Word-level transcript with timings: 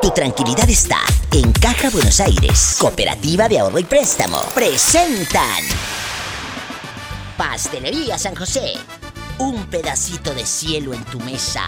Tu 0.00 0.10
tranquilidad 0.12 0.70
está 0.70 1.00
en 1.32 1.50
Caja 1.50 1.90
Buenos 1.90 2.20
Aires. 2.20 2.76
Cooperativa 2.78 3.48
de 3.48 3.58
Ahorro 3.58 3.80
y 3.80 3.84
Préstamo. 3.84 4.40
Presentan. 4.54 5.64
Pastelería 7.36 8.18
San 8.18 8.36
José. 8.36 8.74
Un 9.38 9.66
pedacito 9.66 10.32
de 10.32 10.46
cielo 10.46 10.94
en 10.94 11.04
tu 11.06 11.18
mesa. 11.18 11.64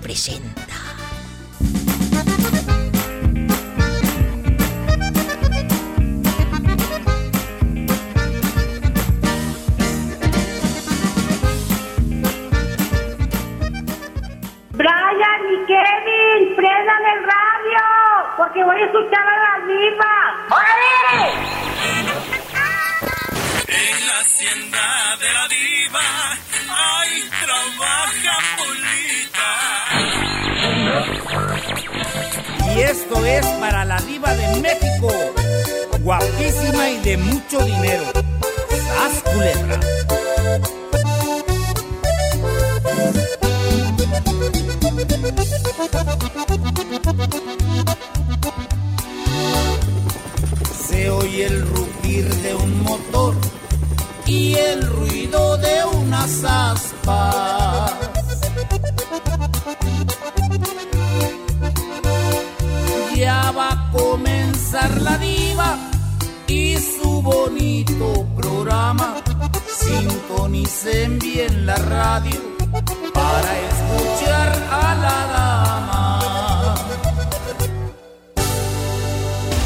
Presenta. 0.00 0.95
Prendan 16.86 17.04
el 17.16 17.22
radio, 17.24 17.82
porque 18.36 18.62
voy 18.62 18.80
a 18.80 18.84
escuchar 18.84 19.26
a 19.26 19.36
la 19.42 19.58
diva. 19.66 20.14
¡Órale! 20.50 21.32
En 23.68 24.06
la 24.06 24.18
hacienda 24.20 25.16
de 25.20 25.32
la 25.32 25.48
diva, 25.48 26.06
ahí 26.70 27.30
trabaja 27.44 28.34
Polita. 28.56 29.50
Y 32.74 32.76
esto 32.82 33.24
es 33.24 33.46
para 33.60 33.84
la 33.84 34.00
diva 34.02 34.32
de 34.34 34.60
México, 34.60 35.08
guapísima 36.00 36.88
y 36.88 37.00
de 37.00 37.16
mucho 37.16 37.58
dinero. 37.60 38.04
¡Sas 38.70 39.22
culebra! 39.22 39.80
Y 54.26 54.54
el 54.54 54.82
ruido 54.82 55.56
de 55.58 55.84
unas 55.84 56.42
aspas. 56.44 57.92
Ya 63.14 63.50
va 63.52 63.70
a 63.72 63.90
comenzar 63.92 65.00
la 65.00 65.16
diva 65.18 65.78
y 66.46 66.76
su 66.76 67.22
bonito 67.22 68.26
programa. 68.36 69.22
Sintonicen 69.78 71.18
bien 71.18 71.66
la 71.66 71.76
radio 71.76 72.40
para 73.14 73.58
escuchar 73.70 74.68
a 74.70 74.94
la 75.04 75.26
dama. 75.36 76.74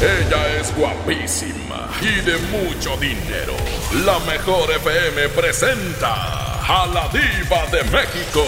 Ella 0.01 0.59
es 0.59 0.75
guapísima 0.75 1.70
y 2.01 2.21
de 2.21 2.37
mucho 2.37 2.97
dinero. 2.97 3.55
La 4.03 4.17
mejor 4.19 4.71
FM 4.71 5.29
presenta 5.29 6.59
a 6.63 6.87
la 6.87 7.07
diva 7.09 7.65
de 7.67 7.83
México 7.91 8.43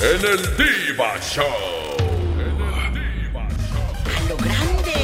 en 0.00 0.24
el 0.24 0.56
Diva 0.56 1.18
Show. 1.20 1.44
En 2.38 2.60
el 2.60 2.94
Diva 2.94 3.48
Show. 3.48 4.16
¡A 4.16 4.28
lo 4.28 4.36
grande! 4.36 4.94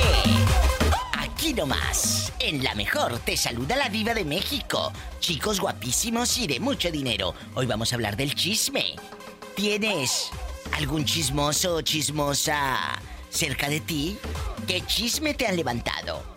Aquí 1.19 1.53
nomás, 1.55 2.33
en 2.39 2.63
la 2.63 2.75
mejor, 2.77 3.19
te 3.19 3.37
saluda 3.37 3.75
la 3.75 3.89
diva 3.89 4.15
de 4.15 4.25
México. 4.25 4.93
Chicos 5.19 5.59
guapísimos 5.59 6.39
y 6.39 6.47
de 6.47 6.61
mucho 6.61 6.93
dinero. 6.93 7.35
Hoy 7.55 7.67
vamos 7.67 7.91
a 7.93 7.97
hablar 7.97 8.17
del 8.17 8.35
chisme. 8.37 8.95
¿Tienes 9.57 10.31
algún 10.73 11.05
chismoso 11.05 11.77
o 11.77 11.83
chismosa 11.83 13.01
cerca 13.29 13.69
de 13.69 13.81
ti? 13.81 14.19
¿Qué 14.69 14.83
chisme 14.87 15.35
te 15.35 15.49
han 15.49 15.57
levantado? 15.57 16.36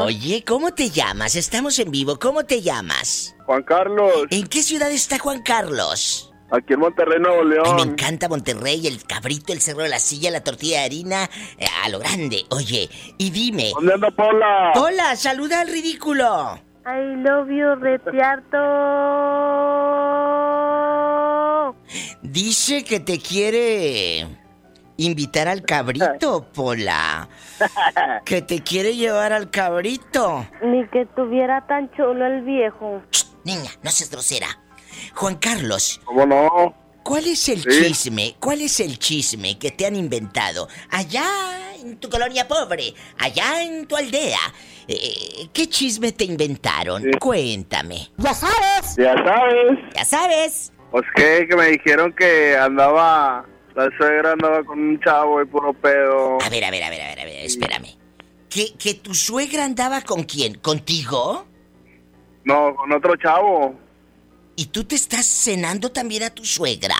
Oye, 0.00 0.42
¿cómo 0.46 0.72
te 0.72 0.90
llamas? 0.90 1.36
Estamos 1.36 1.78
en 1.78 1.90
vivo. 1.90 2.18
¿Cómo 2.18 2.44
te 2.44 2.62
llamas? 2.62 3.36
Juan 3.46 3.62
Carlos, 3.62 4.12
¿En 4.30 4.46
qué 4.46 4.62
ciudad 4.62 4.90
está 4.90 5.18
Juan 5.18 5.42
Carlos? 5.42 6.32
aquí 6.50 6.72
en 6.72 6.80
Monterrey, 6.80 7.18
Nuevo 7.20 7.42
Ay, 7.42 7.46
me 7.46 7.54
León. 7.56 7.90
encanta 7.90 8.26
Monterrey, 8.28 8.86
el 8.86 9.04
cabrito, 9.04 9.52
el 9.52 9.60
cerro 9.60 9.82
de 9.82 9.90
la 9.90 9.98
silla, 9.98 10.30
la 10.30 10.42
tortilla 10.42 10.78
de 10.80 10.84
harina, 10.86 11.28
eh, 11.58 11.66
a 11.84 11.90
lo 11.90 11.98
grande. 11.98 12.46
Oye, 12.50 12.88
y 13.18 13.28
dime. 13.30 13.72
¿Dónde 13.74 13.92
anda 13.94 14.10
Paula? 14.10 14.72
Hola, 14.76 15.14
saluda 15.16 15.60
al 15.60 15.68
ridículo. 15.68 16.58
I 16.86 17.16
love 17.22 17.48
you, 17.50 17.74
retiarto. 17.74 18.56
Dice 22.22 22.84
que 22.84 23.00
te 23.00 23.18
quiere 23.18 24.26
invitar 24.96 25.48
al 25.48 25.62
cabrito, 25.62 26.46
Pola. 26.52 27.28
Que 28.24 28.42
te 28.42 28.62
quiere 28.62 28.94
llevar 28.96 29.32
al 29.32 29.50
cabrito. 29.50 30.46
Ni 30.62 30.86
que 30.88 31.06
tuviera 31.16 31.66
tan 31.66 31.90
chulo 31.96 32.26
el 32.26 32.42
viejo. 32.42 33.02
Shh, 33.10 33.24
niña, 33.44 33.70
no 33.82 33.90
seas 33.90 34.10
grosera. 34.10 34.46
Juan 35.14 35.36
Carlos, 35.36 36.00
¿Cómo 36.04 36.26
no? 36.26 36.74
¿cuál 37.04 37.26
es 37.26 37.48
el 37.48 37.62
Sí. 37.62 37.68
chisme? 37.86 38.36
¿Cuál 38.40 38.60
es 38.62 38.80
el 38.80 38.98
chisme 38.98 39.58
que 39.58 39.70
te 39.70 39.86
han 39.86 39.96
inventado? 39.96 40.68
Allá 40.90 41.24
en 41.80 41.96
tu 41.98 42.08
colonia 42.10 42.46
pobre, 42.48 42.92
allá 43.18 43.62
en 43.62 43.86
tu 43.86 43.96
aldea. 43.96 44.38
Eh, 44.88 45.48
¿Qué 45.52 45.68
chisme 45.68 46.12
te 46.12 46.24
inventaron? 46.24 47.02
Sí. 47.02 47.10
Cuéntame. 47.20 48.08
Ya 48.18 48.34
sabes. 48.34 48.96
Ya 48.96 49.14
sabes. 49.14 49.78
Ya 49.94 50.04
sabes. 50.04 50.72
Pues 50.90 51.04
que, 51.14 51.46
que 51.48 51.56
me 51.56 51.66
dijeron 51.66 52.12
que 52.12 52.56
andaba, 52.56 53.44
la 53.74 53.90
suegra 53.96 54.32
andaba 54.32 54.64
con 54.64 54.78
un 54.78 55.00
chavo 55.00 55.42
y 55.42 55.46
puro 55.46 55.72
pedo. 55.74 56.38
A 56.42 56.48
ver, 56.48 56.64
a 56.64 56.70
ver, 56.70 56.82
a 56.84 56.90
ver, 56.90 57.00
a 57.02 57.08
ver, 57.08 57.20
a 57.20 57.24
ver, 57.24 57.44
espérame. 57.44 57.96
¿Que, 58.48 58.72
¿Que 58.78 58.94
tu 58.94 59.14
suegra 59.14 59.64
andaba 59.64 60.00
con 60.02 60.22
quién? 60.24 60.54
¿Contigo? 60.54 61.46
No, 62.44 62.74
con 62.74 62.90
otro 62.92 63.14
chavo. 63.16 63.78
¿Y 64.56 64.66
tú 64.66 64.84
te 64.84 64.94
estás 64.94 65.26
cenando 65.26 65.92
también 65.92 66.22
a 66.22 66.30
tu 66.30 66.44
suegra? 66.44 66.96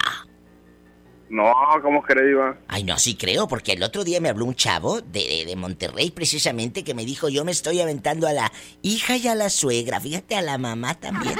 No, 1.31 1.52
¿cómo 1.82 2.02
le 2.14 2.31
iba? 2.31 2.56
Ay, 2.69 2.85
no, 2.85 2.99
sí 2.99 3.14
creo, 3.17 3.49
porque 3.49 3.73
el 3.73 3.82
otro 3.82 4.02
día 4.05 4.20
me 4.20 4.29
habló 4.31 4.44
un 4.46 4.55
chavo 4.55 5.00
de, 5.00 5.20
de- 5.26 5.44
de 5.46 5.56
Monterrey 5.56 6.11
precisamente 6.11 6.85
que 6.85 6.94
me 6.94 7.05
dijo, 7.05 7.29
yo 7.29 7.44
me 7.44 7.52
estoy 7.52 7.81
aventando 7.81 8.26
a 8.26 8.32
la 8.32 8.50
hija 8.82 9.17
y 9.17 9.29
a 9.29 9.35
la 9.35 9.50
suegra, 9.50 10.00
fíjate 10.00 10.37
a 10.37 10.43
la 10.43 10.56
mamá 10.56 10.94
también. 10.94 11.35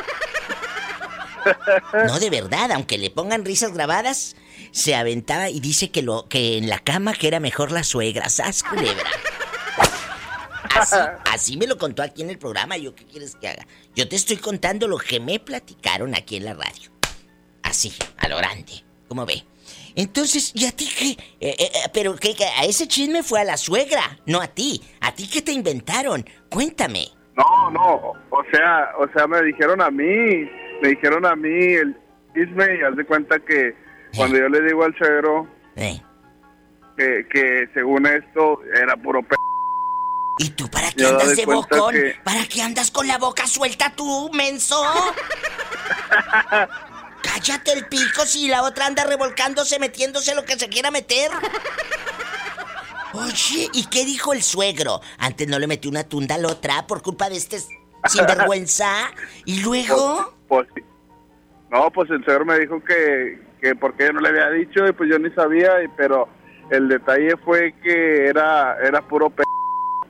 No, 2.06 2.19
de 2.19 2.31
verdad, 2.31 2.73
aunque 2.73 2.99
le 2.99 3.11
pongan 3.11 3.45
risas 3.45 3.73
grabadas, 3.73 4.37
se 4.71 4.95
aventaba 4.95 5.50
y 5.50 5.61
dice 5.61 5.91
que 5.91 6.03
lo 6.03 6.29
que 6.29 6.59
en 6.59 6.69
la 6.69 6.79
cama 6.79 7.15
que 7.15 7.29
era 7.29 7.41
mejor 7.41 7.73
la 7.73 7.85
suegra, 7.85 8.29
sas 8.29 8.62
culebra. 8.62 9.11
Así, 10.75 10.97
así 11.33 11.56
me 11.56 11.67
lo 11.67 11.79
contó 11.79 12.03
aquí 12.03 12.23
en 12.23 12.31
el 12.31 12.39
programa. 12.39 12.77
¿Yo 12.77 12.95
qué 12.95 13.05
quieres 13.05 13.35
que 13.37 13.49
haga? 13.49 13.67
Yo 13.97 14.09
te 14.09 14.17
estoy 14.17 14.37
contando 14.37 14.87
lo 14.87 14.99
que 14.99 15.19
me 15.19 15.41
platicaron 15.41 16.15
aquí 16.15 16.37
en 16.37 16.45
la 16.45 16.55
radio. 16.55 16.91
Así, 17.62 17.93
a 18.19 18.29
lo 18.29 18.37
grande. 18.37 18.85
¿Cómo 19.09 19.27
ve? 19.27 19.45
Entonces, 19.99 20.53
¿y 20.55 20.65
a 20.67 20.71
ti 20.71 20.89
qué? 20.97 21.11
Eh, 21.11 21.17
eh, 21.41 21.55
eh, 21.59 21.89
pero 21.93 22.15
que 22.15 22.37
a 22.56 22.65
ese 22.65 22.87
chisme 22.87 23.25
fue 23.25 23.41
a 23.41 23.45
la 23.45 23.56
suegra, 23.56 24.19
no 24.27 24.41
a 24.41 24.47
ti. 24.47 24.81
¿A 25.00 25.12
ti 25.12 25.29
qué 25.29 25.43
te 25.43 25.50
inventaron? 25.50 26.25
Cuéntame. 26.49 27.09
No, 27.37 27.71
no, 27.71 28.12
o 28.31 28.45
sea, 28.53 28.93
o 28.99 29.09
sea, 29.12 29.27
me 29.27 29.43
dijeron 29.43 29.81
a 29.81 29.91
mí, 29.91 30.49
me 30.82 30.88
dijeron 30.90 31.26
a 31.26 31.34
mí 31.36 31.48
el 31.75 31.96
chisme 32.34 32.78
y 32.78 32.82
haz 32.84 32.96
de 32.96 33.04
cuenta 33.04 33.38
que 33.40 33.75
cuando 34.16 34.38
yo 34.38 34.48
le 34.48 34.60
digo 34.62 34.84
al 34.84 34.96
suegro 34.96 35.46
Eh, 35.76 36.00
que, 36.96 37.26
que 37.30 37.69
según 37.75 38.06
esto 38.06 38.60
era 38.75 38.96
puro 38.96 39.22
p... 39.22 39.36
¿Y 40.40 40.50
tú 40.50 40.69
para 40.70 40.90
qué 40.92 41.02
Yo 41.02 41.08
andas 41.10 41.36
de 41.36 41.46
bocón? 41.46 41.92
que- 41.94 42.14
¿Para 42.25 42.46
qué 42.46 42.62
andas 42.62 42.90
con 42.90 43.06
la 43.06 43.19
boca 43.19 43.46
suelta 43.46 43.92
tú, 43.96 44.30
menso? 44.32 44.82
Cállate 47.22 47.72
el 47.72 47.86
pico 47.86 48.25
si 48.25 48.48
la 48.48 48.62
otra 48.62 48.86
anda 48.86 49.04
revolcándose, 49.04 49.78
metiéndose 49.78 50.34
lo 50.34 50.44
que 50.44 50.58
se 50.58 50.69
quiera 50.69 50.90
meter. 50.90 51.30
Oye, 53.12 53.69
¿y 53.72 53.86
qué 53.86 54.04
dijo 54.04 54.32
el 54.32 54.42
suegro? 54.42 55.00
Antes 55.19 55.48
no 55.48 55.58
le 55.58 55.66
metió 55.66 55.90
una 55.90 56.04
tunda 56.04 56.36
a 56.36 56.38
la 56.38 56.48
otra 56.48 56.86
por 56.86 57.02
culpa 57.02 57.28
de 57.28 57.36
este 57.36 57.58
sinvergüenza. 58.06 59.11
¿Y 59.45 59.62
luego? 59.62 60.35
Pues, 60.49 60.67
sí. 60.75 60.83
no, 61.71 61.91
pues 61.91 62.11
el 62.11 62.25
suegro 62.25 62.45
me 62.45 62.59
dijo 62.59 62.83
que, 62.85 63.41
que 63.61 63.75
porque 63.75 64.06
yo 64.06 64.12
no 64.12 64.21
le 64.21 64.29
había 64.29 64.50
dicho 64.50 64.87
y 64.87 64.93
pues 64.93 65.11
yo 65.11 65.19
ni 65.19 65.31
sabía, 65.31 65.83
y, 65.83 65.89
pero 65.97 66.29
el 66.71 66.89
detalle 66.89 67.37
fue 67.45 67.75
que 67.83 68.27
era, 68.27 68.77
era 68.83 69.03
puro 69.03 69.31
p... 69.31 69.43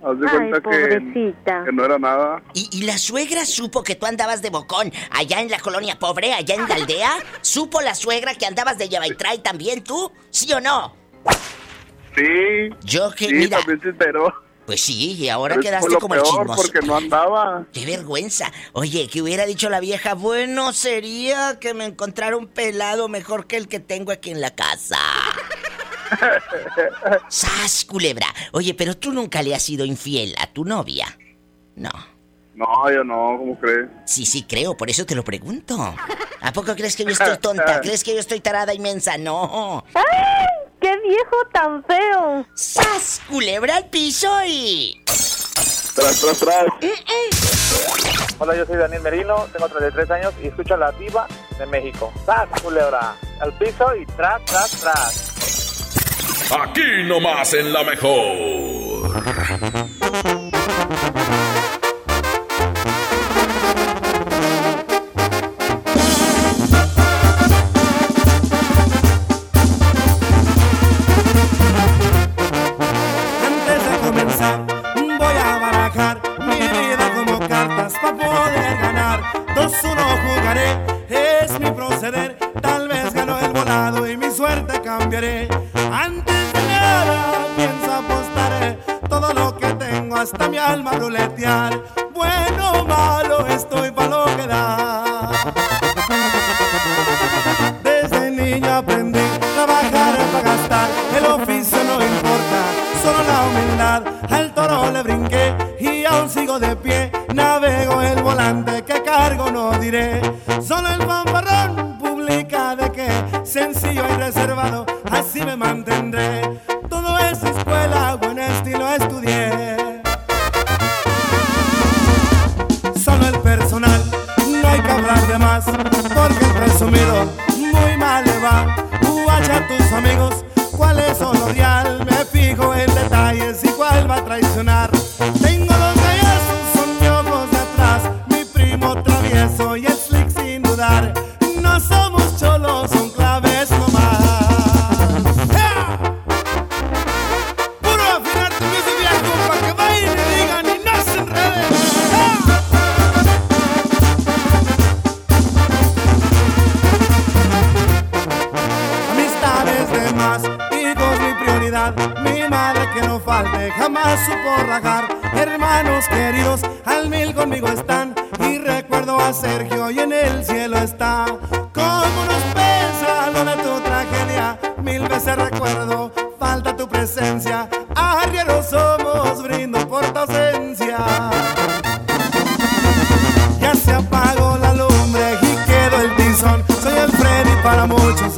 Haz 0.01 0.17
de 0.21 0.29
Ay, 0.29 0.37
cuenta 0.37 0.57
que, 0.59 0.63
pobrecita. 0.63 1.65
que 1.65 1.73
no 1.73 1.85
era 1.85 1.99
nada. 1.99 2.41
¿Y, 2.55 2.69
y 2.71 2.83
la 2.83 2.97
suegra 2.99 3.45
supo 3.45 3.83
que 3.83 3.97
tú 3.97 4.07
andabas 4.07 4.43
de 4.43 4.51
bocón 4.51 4.93
allá 5.11 5.41
en 5.41 5.51
la 5.51 5.59
colonia 5.59 5.99
pobre, 5.99 6.35
allá 6.35 6.55
en 6.55 6.69
la 6.69 6.77
aldea? 6.77 7.11
¿Supo 7.41 7.81
la 7.81 7.97
suegra 7.97 8.35
que 8.37 8.47
andabas 8.47 8.79
de 8.79 8.89
lleva 8.89 9.09
y 9.09 9.15
trae 9.15 9.39
también 9.39 9.83
tú? 9.83 10.13
¿Sí 10.31 10.53
o 10.53 10.61
no? 10.61 10.95
Sí, 12.15 12.71
Yo 12.85 13.11
que, 13.11 13.27
sí, 13.27 13.35
mira, 13.35 13.59
también 13.59 13.81
se 13.81 13.89
enteró. 13.89 14.33
Pues 14.69 14.83
sí, 14.83 15.15
y 15.15 15.31
ahora 15.31 15.55
Pero 15.55 15.63
quedaste 15.63 15.97
como 15.97 16.15
el 16.15 16.21
chismoso. 16.23 16.63
porque 16.63 16.87
no 16.87 16.95
andaba. 16.95 17.65
¡Qué 17.73 17.87
vergüenza! 17.87 18.53
Oye, 18.75 19.09
que 19.09 19.23
hubiera 19.23 19.47
dicho 19.47 19.71
la 19.71 19.81
vieja, 19.81 20.13
bueno, 20.13 20.75
sería 20.75 21.59
que 21.59 21.73
me 21.73 21.87
encontrara 21.87 22.37
un 22.37 22.49
pelado 22.49 23.09
mejor 23.09 23.47
que 23.47 23.57
el 23.57 23.67
que 23.67 23.81
tengo 23.81 24.13
aquí 24.13 24.31
en 24.31 24.43
la 24.43 24.51
casa. 24.51 24.99
¡Sas, 27.31 27.87
culebra! 27.87 28.27
Oye, 28.53 28.75
pero 28.75 28.95
tú 28.95 29.11
nunca 29.11 29.41
le 29.41 29.55
has 29.55 29.63
sido 29.63 29.87
infiel 29.87 30.35
a 30.39 30.49
tu 30.49 30.67
novia. 30.67 31.17
No. 31.75 31.89
No, 32.55 32.93
yo 32.93 33.03
no, 33.05 33.37
¿cómo 33.39 33.59
crees? 33.59 33.89
Sí, 34.05 34.27
sí, 34.27 34.43
creo, 34.43 34.77
por 34.77 34.91
eso 34.91 35.07
te 35.07 35.15
lo 35.15 35.25
pregunto. 35.25 35.95
¿A 36.43 36.53
poco 36.53 36.77
crees 36.77 36.95
que 36.95 37.05
yo 37.05 37.11
estoy 37.13 37.39
tonta? 37.39 37.81
¿Crees 37.83 38.05
que 38.05 38.13
yo 38.13 38.21
estoy 38.21 38.41
tarada 38.41 38.75
inmensa? 38.75 39.17
No. 39.17 39.83
¡Qué 40.81 40.97
viejo 41.01 41.37
tan 41.53 41.85
feo! 41.85 42.47
¡Sas, 42.55 43.21
culebra 43.29 43.77
al 43.77 43.87
piso 43.87 44.29
y... 44.47 45.03
Tras, 45.95 46.21
tras, 46.21 46.39
tras. 46.39 46.67
Hola, 48.39 48.57
yo 48.57 48.65
soy 48.65 48.77
Daniel 48.77 49.03
Merino, 49.03 49.49
tengo 49.53 49.69
33 49.69 50.11
años 50.13 50.35
y 50.43 50.47
escucho 50.47 50.75
a 50.75 50.77
la 50.77 50.93
diva 50.93 51.27
de 51.59 51.67
México. 51.67 52.13
¡Sas, 52.25 52.49
culebra! 52.63 53.17
Al 53.41 53.53
piso 53.55 53.95
y 53.97 54.07
tras, 54.07 54.45
tras, 54.45 54.71
tras. 54.81 55.39
Aquí 56.53 57.03
nomás 57.05 57.53
en 57.55 57.73
la 57.73 57.83
mejor. 57.83 59.23
Antes 85.19 86.53
de 86.53 86.63
nada, 86.69 87.45
pienso 87.57 87.93
apostaré 87.93 88.79
todo 89.09 89.35
lo 89.35 89.57
que 89.57 89.67
tengo 89.75 90.15
hasta 90.15 90.49
mi 90.49 90.59
alma 90.59 90.93
ruletear. 90.93 91.83
Bueno 92.15 92.85
malo, 92.85 93.45
estoy 93.49 93.91
para 93.91 94.28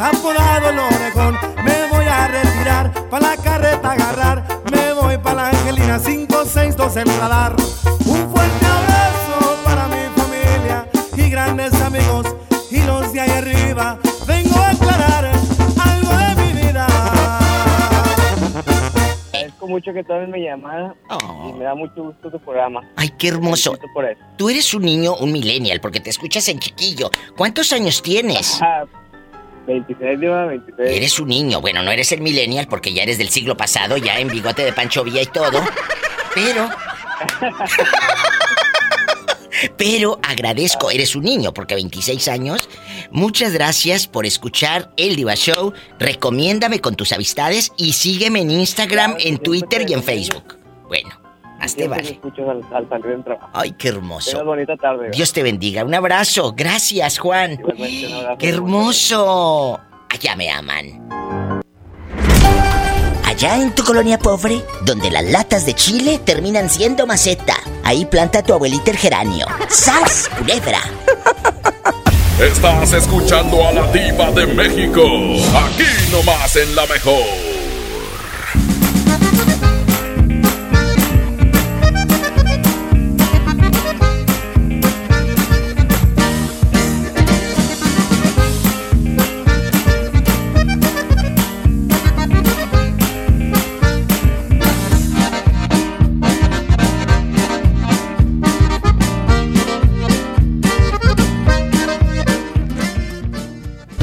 apodado 0.00 0.70
el 0.70 0.78
orejón. 0.78 1.38
Me 1.64 1.86
voy 1.90 2.06
a 2.06 2.28
retirar, 2.28 2.92
para 3.10 3.30
la 3.30 3.36
carreta 3.36 3.92
agarrar. 3.92 4.44
Me 4.70 4.92
voy 4.92 5.16
para 5.18 5.34
la 5.36 5.48
Angelina, 5.50 5.98
562 5.98 6.96
el 6.96 7.06
radar. 7.18 7.54
Un 8.06 8.30
fuerte 8.32 8.66
abrazo 8.66 9.56
para 9.64 9.86
mi 9.88 10.02
familia 10.16 10.88
y 11.16 11.30
grandes 11.30 11.74
amigos. 11.80 12.26
Y 12.70 12.82
los 12.82 13.12
de 13.12 13.20
ahí 13.20 13.30
arriba, 13.30 13.98
vengo 14.26 14.58
a 14.58 14.70
aclarar 14.70 15.24
algo 15.26 16.16
de 16.16 16.34
mi 16.44 16.52
vida. 16.62 16.86
Agradezco 19.32 19.66
mucho 19.68 19.92
que 19.92 20.04
tomen 20.04 20.30
mi 20.30 20.42
llamada 20.44 20.94
Oh. 21.10 21.50
y 21.50 21.52
me 21.58 21.64
da 21.64 21.74
mucho 21.74 22.02
gusto 22.04 22.30
tu 22.30 22.38
programa. 22.40 22.80
Ay, 22.96 23.10
qué 23.18 23.28
hermoso. 23.28 23.74
Por 23.94 24.04
eso. 24.04 24.20
Tú 24.36 24.48
eres 24.48 24.72
un 24.74 24.82
niño, 24.82 25.14
un 25.16 25.32
millennial, 25.32 25.80
porque 25.80 26.00
te 26.00 26.10
escuchas 26.10 26.48
en 26.48 26.58
chiquillo. 26.58 27.10
¿Cuántos 27.36 27.72
años 27.72 28.00
tienes? 28.02 28.60
Ah, 29.60 29.64
26, 29.66 30.20
Diva, 30.20 30.46
26. 30.46 30.96
Eres 30.96 31.20
un 31.20 31.28
niño. 31.28 31.60
Bueno, 31.60 31.82
no 31.82 31.90
eres 31.90 32.10
el 32.12 32.20
millennial 32.20 32.66
porque 32.68 32.92
ya 32.92 33.02
eres 33.02 33.18
del 33.18 33.28
siglo 33.28 33.56
pasado, 33.56 33.96
ya 33.96 34.18
en 34.18 34.28
bigote 34.28 34.64
de 34.64 34.72
Pancho 34.72 35.04
Villa 35.04 35.22
y 35.22 35.26
todo. 35.26 35.62
Pero. 36.34 36.68
Pero 39.76 40.18
agradezco, 40.22 40.90
eres 40.90 41.14
un 41.14 41.24
niño 41.24 41.52
porque 41.52 41.74
26 41.74 42.28
años. 42.28 42.68
Muchas 43.10 43.52
gracias 43.52 44.06
por 44.06 44.24
escuchar 44.24 44.90
el 44.96 45.16
Diva 45.16 45.34
Show. 45.34 45.72
Recomiéndame 45.98 46.80
con 46.80 46.94
tus 46.96 47.12
amistades 47.12 47.72
y 47.76 47.92
sígueme 47.92 48.40
en 48.40 48.50
Instagram, 48.50 49.16
en 49.18 49.38
Twitter 49.38 49.84
y 49.88 49.92
en. 49.92 50.02
Facebook. 50.02 50.58
Bueno, 50.88 51.19
Más 51.60 51.74
te 51.76 51.86
vale. 51.86 52.10
escucho 52.10 52.50
al, 52.50 52.62
al 52.74 52.88
salir 52.88 53.06
del 53.06 53.22
trabajo. 53.24 53.50
Ay, 53.52 53.72
qué 53.72 53.88
hermoso. 53.88 54.30
Tengas 54.30 54.46
bonita 54.46 54.76
tarde. 54.76 55.10
Dios 55.10 55.32
te 55.32 55.42
bendiga. 55.42 55.84
Un 55.84 55.94
abrazo. 55.94 56.54
Gracias, 56.56 57.18
Juan. 57.18 57.52
Igualmente, 57.52 58.06
un 58.06 58.14
abrazo. 58.14 58.38
¡Qué 58.38 58.48
hermoso! 58.48 59.80
Allá 60.08 60.36
me 60.36 60.50
aman. 60.50 61.08
Allá 63.24 63.56
en 63.62 63.74
tu 63.74 63.84
colonia 63.84 64.18
pobre, 64.18 64.60
donde 64.84 65.10
las 65.10 65.24
latas 65.24 65.64
de 65.64 65.74
chile 65.74 66.18
terminan 66.24 66.68
siendo 66.68 67.06
maceta, 67.06 67.54
ahí 67.84 68.04
planta 68.04 68.42
tu 68.42 68.52
abuelita 68.52 68.90
el 68.90 68.96
geranio. 68.98 69.46
¡Sas, 69.68 70.28
culebra! 70.36 70.80
Estás 72.40 72.92
escuchando 72.92 73.66
a 73.66 73.72
la 73.72 73.86
diva 73.92 74.30
de 74.32 74.46
México. 74.46 75.02
Aquí 75.54 75.84
nomás 76.10 76.56
en 76.56 76.74
la 76.74 76.86
mejor. 76.86 77.49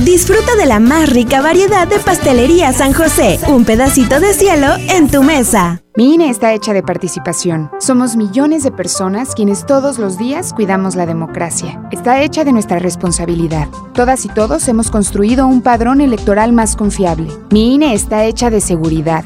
Disfruta 0.07 0.55
de 0.55 0.65
la 0.65 0.79
más 0.79 1.09
rica 1.09 1.41
variedad 1.41 1.85
de 1.85 1.99
pastelería 1.99 2.71
San 2.71 2.93
José. 2.93 3.41
Un 3.49 3.65
pedacito 3.65 4.21
de 4.21 4.33
cielo 4.33 4.67
en 4.77 5.09
tu 5.09 5.21
mesa. 5.21 5.81
Mi 5.97 6.13
INE 6.13 6.29
está 6.29 6.53
hecha 6.53 6.71
de 6.71 6.81
participación. 6.81 7.69
Somos 7.81 8.15
millones 8.15 8.63
de 8.63 8.71
personas 8.71 9.35
quienes 9.35 9.65
todos 9.65 9.99
los 9.99 10.17
días 10.17 10.53
cuidamos 10.53 10.95
la 10.95 11.05
democracia. 11.05 11.81
Está 11.91 12.21
hecha 12.21 12.45
de 12.45 12.53
nuestra 12.53 12.79
responsabilidad. 12.79 13.67
Todas 13.93 14.23
y 14.23 14.29
todos 14.29 14.65
hemos 14.69 14.91
construido 14.91 15.45
un 15.45 15.61
padrón 15.61 15.99
electoral 15.99 16.53
más 16.53 16.77
confiable. 16.77 17.29
Mi 17.51 17.73
INE 17.75 17.93
está 17.93 18.23
hecha 18.23 18.49
de 18.49 18.61
seguridad. 18.61 19.25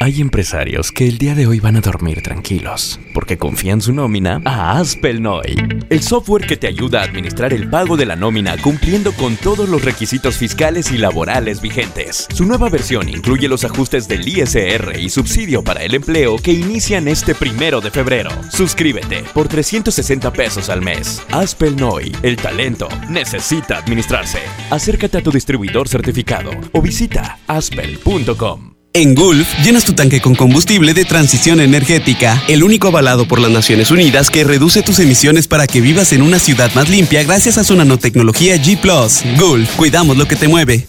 Hay 0.00 0.20
empresarios 0.20 0.92
que 0.92 1.08
el 1.08 1.18
día 1.18 1.34
de 1.34 1.48
hoy 1.48 1.58
van 1.58 1.76
a 1.76 1.80
dormir 1.80 2.22
tranquilos, 2.22 3.00
porque 3.12 3.36
confían 3.36 3.80
su 3.80 3.92
nómina 3.92 4.40
a 4.44 4.78
Aspelnoy, 4.78 5.56
el 5.90 6.02
software 6.02 6.46
que 6.46 6.56
te 6.56 6.68
ayuda 6.68 7.00
a 7.00 7.04
administrar 7.04 7.52
el 7.52 7.68
pago 7.68 7.96
de 7.96 8.06
la 8.06 8.14
nómina 8.14 8.56
cumpliendo 8.58 9.12
con 9.12 9.36
todos 9.36 9.68
los 9.68 9.84
requisitos 9.84 10.36
fiscales 10.36 10.92
y 10.92 10.98
laborales 10.98 11.60
vigentes. 11.60 12.28
Su 12.32 12.44
nueva 12.44 12.68
versión 12.68 13.08
incluye 13.08 13.48
los 13.48 13.64
ajustes 13.64 14.06
del 14.06 14.26
ISR 14.28 15.00
y 15.00 15.10
subsidio 15.10 15.64
para 15.64 15.82
el 15.82 15.94
empleo 15.94 16.36
que 16.36 16.52
inician 16.52 17.08
este 17.08 17.34
primero 17.34 17.80
de 17.80 17.90
febrero. 17.90 18.30
Suscríbete 18.52 19.24
por 19.34 19.48
360 19.48 20.32
pesos 20.32 20.68
al 20.68 20.80
mes. 20.80 21.20
Aspelnoy, 21.32 22.14
el 22.22 22.36
talento 22.36 22.88
necesita 23.10 23.78
administrarse. 23.78 24.38
Acércate 24.70 25.18
a 25.18 25.22
tu 25.22 25.32
distribuidor 25.32 25.88
certificado 25.88 26.52
o 26.72 26.80
visita 26.80 27.40
aspel.com. 27.48 28.77
En 28.98 29.14
Gulf, 29.14 29.46
llenas 29.62 29.84
tu 29.84 29.92
tanque 29.92 30.20
con 30.20 30.34
combustible 30.34 30.92
de 30.92 31.04
transición 31.04 31.60
energética, 31.60 32.42
el 32.48 32.64
único 32.64 32.88
avalado 32.88 33.28
por 33.28 33.38
las 33.38 33.52
Naciones 33.52 33.92
Unidas 33.92 34.28
que 34.28 34.42
reduce 34.42 34.82
tus 34.82 34.98
emisiones 34.98 35.46
para 35.46 35.68
que 35.68 35.80
vivas 35.80 36.12
en 36.12 36.20
una 36.20 36.40
ciudad 36.40 36.74
más 36.74 36.88
limpia 36.88 37.22
gracias 37.22 37.58
a 37.58 37.62
su 37.62 37.76
nanotecnología 37.76 38.56
G⁇ 38.56 38.76
Gulf, 39.38 39.76
cuidamos 39.76 40.16
lo 40.16 40.26
que 40.26 40.34
te 40.34 40.48
mueve. 40.48 40.88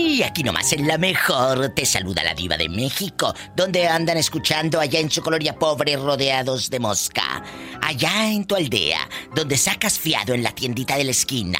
aquí 0.23 0.43
nomás 0.43 0.71
en 0.73 0.87
la 0.87 0.97
mejor 0.97 1.69
te 1.69 1.85
saluda 1.85 2.23
la 2.23 2.33
diva 2.33 2.57
de 2.57 2.69
México, 2.69 3.33
donde 3.55 3.87
andan 3.87 4.17
escuchando 4.17 4.79
allá 4.79 4.99
en 4.99 5.09
su 5.09 5.21
colonia 5.21 5.57
pobre 5.57 5.95
rodeados 5.95 6.69
de 6.69 6.79
mosca. 6.79 7.43
Allá 7.81 8.29
en 8.31 8.45
tu 8.45 8.55
aldea, 8.55 9.07
donde 9.35 9.57
sacas 9.57 9.97
fiado 9.97 10.33
en 10.33 10.43
la 10.43 10.51
tiendita 10.51 10.97
de 10.97 11.05
la 11.05 11.11
esquina. 11.11 11.59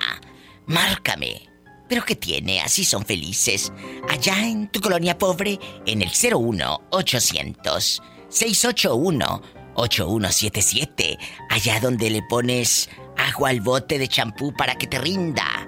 Márcame. 0.66 1.50
¿Pero 1.88 2.06
qué 2.06 2.16
tiene? 2.16 2.62
Así 2.62 2.86
son 2.86 3.06
felices. 3.06 3.72
Allá 4.10 4.40
en 4.46 4.72
tu 4.72 4.80
colonia 4.80 5.18
pobre, 5.18 5.60
en 5.86 6.02
el 6.02 6.10
01 6.10 6.88
800 6.92 8.02
681 8.30 9.42
8177. 9.76 11.18
Allá 11.50 11.80
donde 11.80 12.10
le 12.10 12.22
pones 12.30 12.90
agua 13.18 13.50
al 13.50 13.62
bote 13.62 13.98
de 13.98 14.08
champú 14.08 14.54
para 14.54 14.76
que 14.76 14.88
te 14.88 15.00
rinda. 15.00 15.68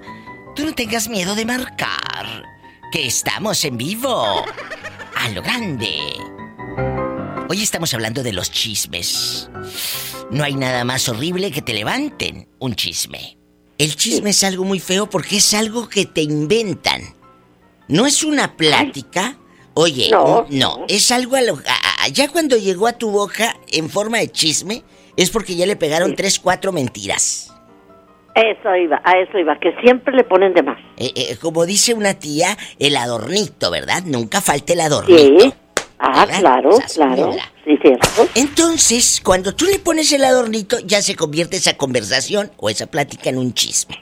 Tú 0.56 0.64
no 0.64 0.74
tengas 0.74 1.08
miedo 1.08 1.34
de 1.34 1.44
marcar. 1.44 2.53
Que 2.94 3.08
estamos 3.08 3.64
en 3.64 3.76
vivo. 3.76 4.24
A 5.16 5.28
lo 5.30 5.42
grande. 5.42 5.98
Hoy 7.48 7.60
estamos 7.60 7.92
hablando 7.92 8.22
de 8.22 8.32
los 8.32 8.52
chismes. 8.52 9.50
No 10.30 10.44
hay 10.44 10.54
nada 10.54 10.84
más 10.84 11.08
horrible 11.08 11.50
que 11.50 11.60
te 11.60 11.74
levanten 11.74 12.46
un 12.60 12.76
chisme. 12.76 13.36
El 13.78 13.96
chisme 13.96 14.30
es 14.30 14.44
algo 14.44 14.62
muy 14.62 14.78
feo 14.78 15.10
porque 15.10 15.38
es 15.38 15.54
algo 15.54 15.88
que 15.88 16.06
te 16.06 16.22
inventan. 16.22 17.02
No 17.88 18.06
es 18.06 18.22
una 18.22 18.56
plática. 18.56 19.38
Oye, 19.74 20.08
No, 20.12 20.46
no, 20.50 20.84
es 20.88 21.10
algo 21.10 21.34
a 21.34 21.42
lo... 21.42 21.54
a- 21.56 22.04
a- 22.04 22.08
ya 22.10 22.28
cuando 22.28 22.56
llegó 22.56 22.86
a 22.86 22.92
tu 22.92 23.10
boca 23.10 23.56
en 23.72 23.90
forma 23.90 24.18
de 24.18 24.30
chisme, 24.30 24.84
es 25.16 25.30
porque 25.30 25.56
ya 25.56 25.66
le 25.66 25.74
pegaron 25.74 26.14
tres, 26.14 26.38
cuatro 26.38 26.70
mentiras. 26.70 27.50
Eso 28.34 28.74
iba, 28.74 29.00
a 29.04 29.12
eso 29.18 29.38
iba, 29.38 29.56
que 29.60 29.72
siempre 29.80 30.12
le 30.14 30.24
ponen 30.24 30.54
de 30.54 30.62
más. 30.62 30.78
Eh, 30.96 31.12
eh, 31.14 31.36
como 31.40 31.64
dice 31.66 31.94
una 31.94 32.14
tía, 32.14 32.56
el 32.80 32.96
adornito, 32.96 33.70
¿verdad? 33.70 34.02
Nunca 34.04 34.40
falta 34.40 34.72
el 34.72 34.80
adornito. 34.80 35.44
Sí. 35.44 35.54
Ah, 36.00 36.26
¿Verdad? 36.26 36.40
claro, 36.40 36.70
claro. 36.94 37.32
Sí, 37.64 37.78
cierto. 37.80 38.28
Entonces, 38.34 39.20
cuando 39.24 39.54
tú 39.54 39.66
le 39.66 39.78
pones 39.78 40.10
el 40.12 40.24
adornito, 40.24 40.78
ya 40.80 41.00
se 41.00 41.14
convierte 41.14 41.56
esa 41.56 41.76
conversación 41.76 42.50
o 42.56 42.68
esa 42.68 42.86
plática 42.86 43.30
en 43.30 43.38
un 43.38 43.54
chisme. 43.54 44.00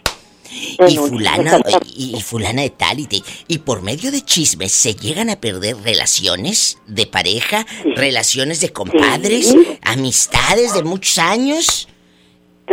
En 0.78 0.90
Y 0.90 0.98
un 0.98 1.08
fulana, 1.10 1.60
chisme. 1.62 1.80
y, 1.94 2.16
y 2.16 2.20
fulana 2.22 2.62
de 2.62 2.70
tal 2.70 2.98
y 3.00 3.06
de- 3.06 3.22
Y 3.48 3.58
por 3.58 3.82
medio 3.82 4.10
de 4.10 4.22
chismes 4.22 4.72
se 4.72 4.94
llegan 4.94 5.30
a 5.30 5.36
perder 5.36 5.76
relaciones 5.82 6.78
de 6.86 7.06
pareja, 7.06 7.66
relaciones 7.96 8.60
de 8.60 8.70
compadres, 8.70 9.48
Sí. 9.48 9.78
amistades 9.82 10.74
de 10.74 10.82
muchos 10.82 11.18
años. 11.18 11.88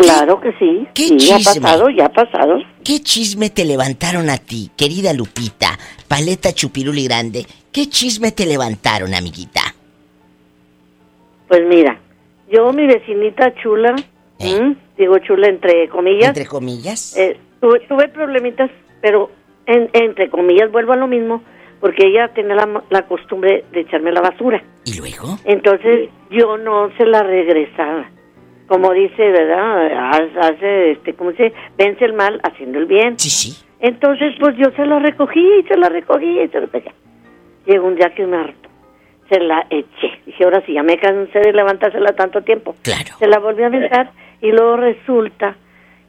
Claro 0.01 0.39
que 0.39 0.51
sí. 0.59 0.87
¿Qué 0.93 1.07
sí, 1.09 1.17
chisme? 1.17 1.35
ha 1.35 1.53
pasado, 1.61 1.89
ya 1.89 2.05
ha 2.05 2.09
pasado. 2.09 2.59
¿Qué 2.83 3.01
chisme 3.01 3.49
te 3.49 3.65
levantaron 3.65 4.29
a 4.29 4.37
ti, 4.37 4.71
querida 4.77 5.13
Lupita, 5.13 5.77
paleta 6.07 6.53
chupiruli 6.53 7.03
grande? 7.05 7.45
¿Qué 7.71 7.87
chisme 7.89 8.31
te 8.31 8.45
levantaron, 8.45 9.13
amiguita? 9.13 9.61
Pues 11.47 11.61
mira, 11.67 11.99
yo 12.51 12.71
mi 12.73 12.85
vecinita 12.85 13.53
chula, 13.61 13.95
¿m? 14.39 14.75
digo 14.97 15.17
chula 15.19 15.47
entre 15.47 15.87
comillas. 15.89 16.25
Eh. 16.25 16.27
Entre 16.27 16.45
comillas. 16.45 17.17
eh, 17.17 17.39
tuve, 17.59 17.79
tuve 17.81 18.07
problemitas, 18.09 18.69
pero 19.01 19.31
en- 19.65 19.89
entre 19.93 20.29
comillas 20.29 20.71
vuelvo 20.71 20.93
a 20.93 20.97
lo 20.97 21.07
mismo, 21.07 21.41
porque 21.81 22.07
ella 22.07 22.27
tenía 22.33 22.55
la, 22.55 22.83
la 22.89 23.01
costumbre 23.07 23.65
de 23.71 23.81
echarme 23.81 24.11
la 24.11 24.21
basura. 24.21 24.63
¿Y 24.85 24.93
luego? 24.97 25.39
Entonces 25.45 26.09
yo 26.29 26.57
no 26.57 26.89
se 26.97 27.05
la 27.05 27.23
regresaba. 27.23 28.09
Como 28.69 28.93
dice, 28.93 29.31
¿verdad? 29.31 30.11
Hace, 30.39 30.91
este, 30.91 31.13
¿cómo 31.15 31.31
se 31.31 31.45
dice? 31.45 31.55
Vence 31.75 32.05
el 32.05 32.13
mal 32.13 32.39
haciendo 32.43 32.77
el 32.77 32.85
bien. 32.85 33.17
Sí, 33.17 33.29
sí. 33.29 33.65
Entonces, 33.79 34.35
pues 34.39 34.55
yo 34.57 34.69
se 34.75 34.85
la 34.85 34.99
recogí 34.99 35.39
y 35.39 35.63
se 35.63 35.75
la 35.75 35.89
recogí 35.89 36.39
y 36.39 36.47
se 36.49 36.61
la 36.61 36.67
pegué. 36.67 36.91
Llegó 37.65 37.87
un 37.87 37.95
día 37.95 38.13
que 38.13 38.27
me 38.27 38.37
hartó. 38.37 38.69
Se 39.27 39.39
la 39.39 39.65
eché. 39.71 40.21
Dije, 40.25 40.43
ahora 40.43 40.61
sí, 40.67 40.73
ya 40.73 40.83
me 40.83 40.99
cansé 40.99 41.39
de 41.39 41.51
levantársela 41.51 42.13
tanto 42.13 42.43
tiempo. 42.43 42.75
Claro. 42.83 43.15
Se 43.17 43.27
la 43.27 43.39
volví 43.39 43.63
a 43.63 43.67
aventar 43.67 44.11
y 44.39 44.51
luego 44.51 44.77
resulta 44.77 45.55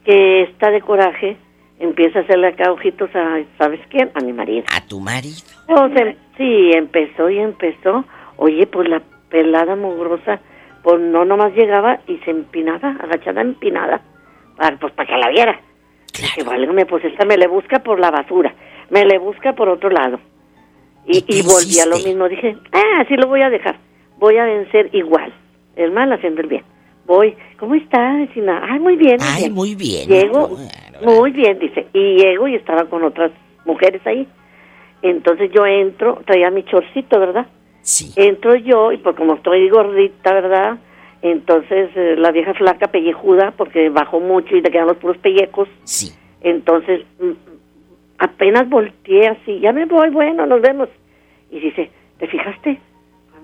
que 0.05 0.43
está 0.43 0.69
de 0.69 0.81
coraje, 0.81 1.37
empieza 1.79 2.19
a 2.19 2.21
hacerle 2.21 2.49
acá 2.49 2.71
ojitos 2.71 3.09
a, 3.15 3.39
¿sabes 3.57 3.79
quién? 3.89 4.11
A 4.13 4.19
mi 4.19 4.33
marido. 4.33 4.65
A 4.71 4.85
tu 4.85 4.99
marido. 4.99 5.41
Entonces, 5.67 6.15
sí, 6.37 6.71
empezó 6.73 7.27
y 7.29 7.39
empezó. 7.39 8.05
Oye, 8.37 8.67
pues 8.67 8.87
la 8.87 9.01
pelada 9.29 9.75
mugrosa, 9.75 10.39
pues 10.83 10.99
no 10.99 11.25
nomás 11.25 11.53
llegaba 11.53 11.99
y 12.07 12.17
se 12.19 12.31
empinaba, 12.31 12.97
agachada 12.99 13.41
empinada, 13.41 14.01
para, 14.57 14.77
pues 14.77 14.93
para 14.93 15.07
que 15.07 15.17
la 15.17 15.29
viera. 15.29 15.61
Dije, 16.13 16.43
válgame, 16.43 16.85
pues 16.85 17.03
esta 17.05 17.25
me 17.25 17.37
le 17.37 17.47
busca 17.47 17.79
por 17.79 17.99
la 17.99 18.11
basura, 18.11 18.53
me 18.89 19.05
le 19.05 19.17
busca 19.17 19.53
por 19.53 19.69
otro 19.69 19.89
lado. 19.89 20.19
Y, 21.05 21.23
y 21.27 21.41
volví 21.41 21.79
a 21.79 21.85
lo 21.85 21.97
mismo, 21.97 22.27
dije, 22.27 22.57
ah, 22.71 23.05
sí 23.07 23.15
lo 23.15 23.27
voy 23.27 23.41
a 23.41 23.49
dejar, 23.49 23.77
voy 24.17 24.37
a 24.37 24.45
vencer 24.45 24.89
igual, 24.93 25.33
el 25.75 25.91
mal 25.91 26.11
haciendo 26.11 26.41
el 26.41 26.47
bien. 26.47 26.63
Voy, 27.05 27.35
¿cómo 27.57 27.75
está, 27.75 28.13
vecina? 28.13 28.61
Ay, 28.69 28.79
muy 28.79 28.95
bien. 28.95 29.17
Ay, 29.21 29.43
bien". 29.43 29.53
muy 29.53 29.75
bien. 29.75 30.07
Llego, 30.07 30.57
muy 31.03 31.31
bien, 31.31 31.57
dice, 31.59 31.87
y 31.93 32.17
llego 32.17 32.47
y 32.47 32.55
estaba 32.55 32.85
con 32.85 33.03
otras 33.03 33.31
mujeres 33.65 34.01
ahí. 34.05 34.27
Entonces 35.01 35.51
yo 35.51 35.65
entro, 35.65 36.21
traía 36.25 36.51
mi 36.51 36.63
chorcito, 36.63 37.19
¿verdad? 37.19 37.47
Sí. 37.81 38.11
Entro 38.15 38.55
yo, 38.55 38.91
y 38.91 38.97
pues 38.97 39.15
como 39.15 39.35
estoy 39.35 39.69
gordita, 39.69 40.33
¿verdad? 40.33 40.77
Entonces 41.21 41.89
eh, 41.95 42.15
la 42.17 42.31
vieja 42.31 42.53
flaca, 42.53 42.87
pellejuda, 42.87 43.51
porque 43.51 43.89
bajó 43.89 44.19
mucho 44.19 44.55
y 44.55 44.61
le 44.61 44.71
quedan 44.71 44.87
los 44.87 44.97
puros 44.97 45.17
pellejos. 45.17 45.67
Sí. 45.83 46.11
Entonces 46.41 47.01
mm, 47.19 47.31
apenas 48.17 48.69
volteé 48.69 49.27
así, 49.27 49.59
ya 49.59 49.71
me 49.71 49.85
voy, 49.85 50.09
bueno, 50.09 50.45
nos 50.45 50.61
vemos. 50.61 50.89
Y 51.51 51.59
dice, 51.59 51.91
¿te 52.17 52.27
fijaste? 52.27 52.79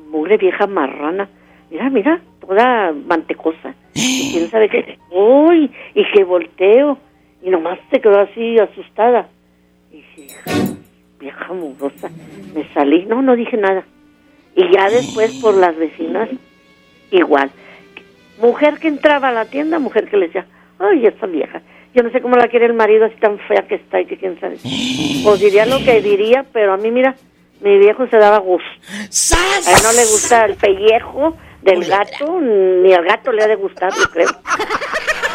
Mugre 0.10 0.38
vieja 0.38 0.65
marrana. 0.65 1.30
Mira, 1.69 1.89
mira, 1.89 2.21
toda 2.39 2.93
mantecosa. 2.93 3.76
Y 3.93 4.32
quién 4.32 4.50
sabe 4.50 4.69
qué. 4.69 4.97
Uy, 5.12 5.71
y 5.93 6.12
que 6.12 6.23
volteo. 6.23 6.97
Y 7.43 7.50
nomás 7.50 7.80
se 7.91 8.00
quedó 8.00 8.19
así 8.19 8.58
asustada. 8.58 9.28
Y 9.91 9.97
dije, 9.97 10.28
vieja 11.19 11.54
mugrosa. 11.54 12.10
Me 12.56 12.67
salí, 12.73 13.06
no, 13.06 13.21
no 13.21 13.36
dije 13.36 13.58
nada. 13.58 13.86
Y 14.58 14.74
ya 14.74 14.89
después 14.89 15.34
por 15.36 15.56
las 15.56 15.78
vecinas, 15.78 16.30
igual. 17.12 17.52
Mujer 18.39 18.80
que 18.80 18.88
entraba 18.88 19.30
a 19.30 19.32
la 19.32 19.46
tienda, 19.46 19.78
mujer 19.78 20.10
que 20.10 20.17
le 20.17 20.26
decía, 20.26 20.48
ay, 20.80 21.06
esta 21.06 21.28
vieja. 21.28 21.62
Yo 21.93 22.02
no 22.02 22.10
sé 22.10 22.22
cómo 22.22 22.36
la 22.36 22.48
quiere 22.48 22.65
el 22.65 22.74
marido 22.74 23.06
así 23.06 23.15
tan 23.17 23.38
fea 23.38 23.67
que 23.67 23.76
está 23.76 24.02
y 24.02 24.08
que 24.08 24.17
quién 24.17 24.39
sabe. 24.39 24.58
Pues 25.24 25.39
diría 25.39 25.67
lo 25.67 25.78
que 25.78 26.02
diría, 26.02 26.43
pero 26.52 26.74
a 26.74 26.78
mí, 26.78 26.89
mira, 26.89 27.15
mi 27.62 27.78
viejo 27.78 28.08
se 28.08 28.17
daba 28.17 28.39
gusto. 28.39 28.67
A 29.65 29.72
él 29.72 29.78
no 29.84 29.91
le 29.93 30.06
gusta 30.06 30.46
el 30.46 30.56
pellejo 30.56 31.38
del 31.62 31.86
gato, 31.86 32.41
ni 32.41 32.93
al 32.93 33.06
gato 33.06 33.32
le 33.32 33.43
ha 33.43 33.48
de 33.48 33.56
gustar, 33.58 33.93
yo 33.93 34.10
creo. 34.10 34.30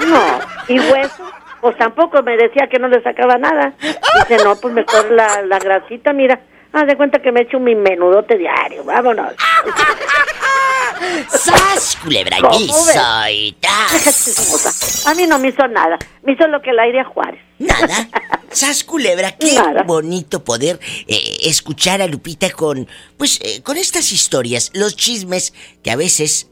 No, 0.08 0.40
y 0.66 0.80
hueso, 0.80 1.30
pues 1.61 1.76
tampoco 1.78 2.24
me 2.24 2.37
decía 2.37 2.66
que 2.66 2.80
no 2.80 2.88
le 2.88 3.00
sacaba 3.02 3.38
nada. 3.38 3.74
Dice, 3.80 4.42
no, 4.42 4.56
pues 4.56 4.74
mejor 4.74 5.12
la, 5.12 5.42
la 5.42 5.61
grasita, 5.61 6.12
mira. 6.12 6.40
Haz 6.72 6.87
de 6.87 6.96
cuenta 6.96 7.20
que 7.20 7.32
me 7.32 7.42
echo 7.42 7.58
mi 7.61 7.74
menudote 7.74 8.38
diario, 8.38 8.85
vámonos. 8.85 9.35
¡Sas, 11.28 11.96
culebra! 12.02 12.38
Soy 12.40 13.56
tras. 13.61 15.06
A 15.06 15.14
mí 15.14 15.26
no 15.26 15.38
me 15.38 15.48
hizo 15.48 15.66
nada, 15.68 15.98
me 16.22 16.32
hizo 16.32 16.46
lo 16.46 16.62
que 16.62 16.70
el 16.70 16.78
aire 16.78 17.00
a 17.00 17.04
Juárez. 17.04 17.40
Nada. 17.58 18.08
¡Sas, 18.50 18.85
culebra! 18.85 19.32
Qué 19.32 19.54
Nada. 19.54 19.82
bonito 19.82 20.44
poder 20.44 20.78
eh, 21.06 21.37
escuchar 21.42 22.02
a 22.02 22.06
Lupita 22.06 22.50
con, 22.50 22.88
pues, 23.16 23.40
eh, 23.42 23.62
con 23.62 23.76
estas 23.76 24.12
historias, 24.12 24.70
los 24.74 24.96
chismes 24.96 25.54
que 25.82 25.90
a 25.90 25.96
veces 25.96 26.48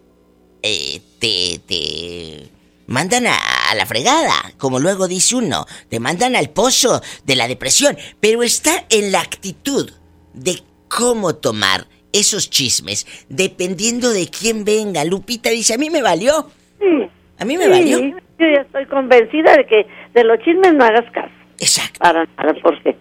eh, 0.62 1.00
te, 1.18 1.60
te 1.66 2.50
mandan 2.86 3.26
a, 3.26 3.36
a 3.70 3.74
la 3.74 3.86
fregada, 3.86 4.34
como 4.58 4.78
luego 4.78 5.08
dice 5.08 5.36
uno, 5.36 5.66
te 5.88 6.00
mandan 6.00 6.36
al 6.36 6.50
pozo 6.50 7.02
de 7.24 7.36
la 7.36 7.48
depresión, 7.48 7.96
pero 8.20 8.42
está 8.42 8.84
en 8.88 9.12
la 9.12 9.20
actitud 9.20 9.90
de 10.34 10.60
cómo 10.88 11.34
tomar 11.34 11.86
esos 12.12 12.50
chismes, 12.50 13.06
dependiendo 13.28 14.10
de 14.10 14.28
quién 14.28 14.64
venga. 14.64 15.04
Lupita 15.04 15.50
dice, 15.50 15.74
a 15.74 15.78
mí 15.78 15.90
me 15.90 16.02
valió. 16.02 16.50
A 17.38 17.44
mí 17.44 17.56
me 17.56 17.64
Sí, 17.64 17.70
valió. 17.70 17.98
Yo 18.38 18.46
ya 18.46 18.62
estoy 18.62 18.86
convencida 18.86 19.56
de 19.56 19.66
que 19.66 19.86
de 20.14 20.24
los 20.24 20.38
chismes 20.40 20.74
no 20.74 20.84
hagas 20.84 21.10
caso. 21.12 21.30
Exacto. 21.58 21.98
Para 22.00 22.24
nada, 22.36 22.54
porque 22.62 22.96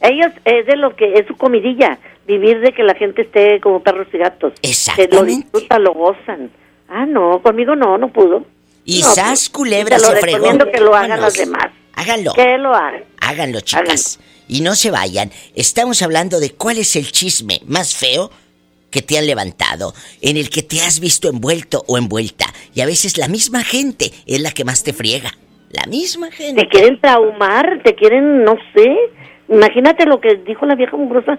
ellos 0.00 0.32
es 0.44 0.66
de 0.66 0.76
lo 0.76 0.94
que 0.96 1.14
es 1.14 1.26
su 1.26 1.36
comidilla, 1.36 1.98
vivir 2.26 2.60
de 2.60 2.72
que 2.72 2.82
la 2.84 2.94
gente 2.94 3.22
esté 3.22 3.60
como 3.60 3.82
perros 3.82 4.06
y 4.12 4.18
gatos. 4.18 4.52
Que 4.96 5.08
lo 5.08 5.24
disfrutan, 5.24 5.82
lo 5.84 5.92
gozan. 5.94 6.50
Ah, 6.88 7.06
no, 7.06 7.42
conmigo 7.42 7.74
no, 7.74 7.98
no 7.98 8.08
pudo. 8.12 8.44
Y 8.84 9.00
No, 9.00 9.06
sas 9.08 9.48
culebra 9.48 9.98
se 9.98 10.16
fregó. 10.16 10.36
recomiendo 10.38 10.70
que 10.70 10.80
lo 10.80 10.94
hagan 10.94 11.10
Vámonos. 11.10 11.36
los 11.38 11.46
demás. 11.46 11.70
Háganlo. 11.94 12.32
Que 12.34 12.58
lo 12.58 12.74
hagan. 12.74 13.02
Háganlo, 13.20 13.60
chicas. 13.60 14.20
Y 14.48 14.60
no 14.60 14.74
se 14.74 14.90
vayan, 14.90 15.30
estamos 15.54 16.02
hablando 16.02 16.40
de 16.40 16.50
cuál 16.50 16.78
es 16.78 16.96
el 16.96 17.10
chisme 17.10 17.60
más 17.66 17.96
feo 17.96 18.30
que 18.90 19.02
te 19.02 19.18
han 19.18 19.26
levantado, 19.26 19.92
en 20.20 20.36
el 20.36 20.50
que 20.50 20.62
te 20.62 20.80
has 20.80 21.00
visto 21.00 21.28
envuelto 21.28 21.82
o 21.88 21.98
envuelta. 21.98 22.46
Y 22.74 22.80
a 22.80 22.86
veces 22.86 23.18
la 23.18 23.26
misma 23.26 23.64
gente 23.64 24.12
es 24.26 24.40
la 24.40 24.52
que 24.52 24.64
más 24.64 24.84
te 24.84 24.92
friega. 24.92 25.32
La 25.70 25.86
misma 25.90 26.30
gente. 26.30 26.62
Te 26.62 26.68
quieren 26.68 27.00
traumar, 27.00 27.80
te 27.82 27.96
quieren, 27.96 28.44
no 28.44 28.56
sé. 28.72 28.96
Imagínate 29.48 30.06
lo 30.06 30.20
que 30.20 30.36
dijo 30.36 30.64
la 30.64 30.76
vieja 30.76 30.96
mugrosa, 30.96 31.38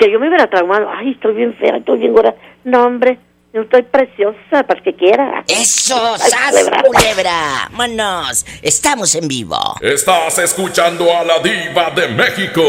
que 0.00 0.10
yo 0.10 0.18
me 0.18 0.26
hubiera 0.26 0.50
traumado. 0.50 0.88
Ay, 0.90 1.12
estoy 1.12 1.34
bien 1.34 1.54
fea, 1.54 1.76
estoy 1.76 2.00
bien 2.00 2.12
gorda. 2.12 2.34
No, 2.64 2.84
hombre, 2.84 3.18
yo 3.52 3.62
estoy 3.62 3.82
preciosa, 3.82 4.62
para 4.66 4.80
que 4.82 4.94
quiera. 4.94 5.42
¡Eso! 5.48 5.96
Ay, 6.14 6.30
¡Sas, 6.30 6.50
culebra. 6.50 6.82
culebra! 6.82 7.68
¡Vámonos! 7.70 8.46
Estamos 8.62 9.14
en 9.14 9.26
vivo. 9.28 9.58
Estás 9.80 10.38
escuchando 10.38 11.04
a 11.16 11.24
la 11.24 11.38
diva 11.40 11.90
de 11.90 12.08
México. 12.08 12.62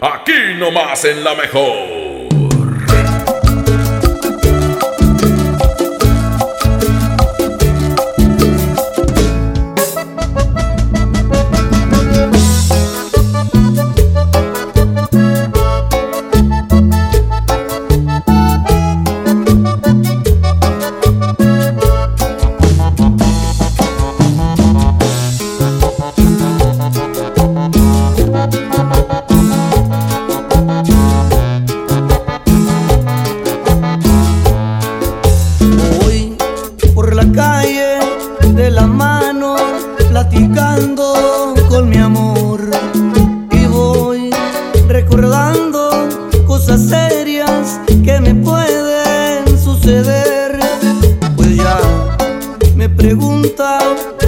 Aquí 0.00 0.54
nomás 0.56 1.04
en 1.04 1.24
la 1.24 1.34
mejor. 1.34 2.23
Pregunta 53.04 53.78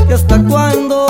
que 0.07 0.13
hasta 0.13 0.37
cuándo 0.45 1.06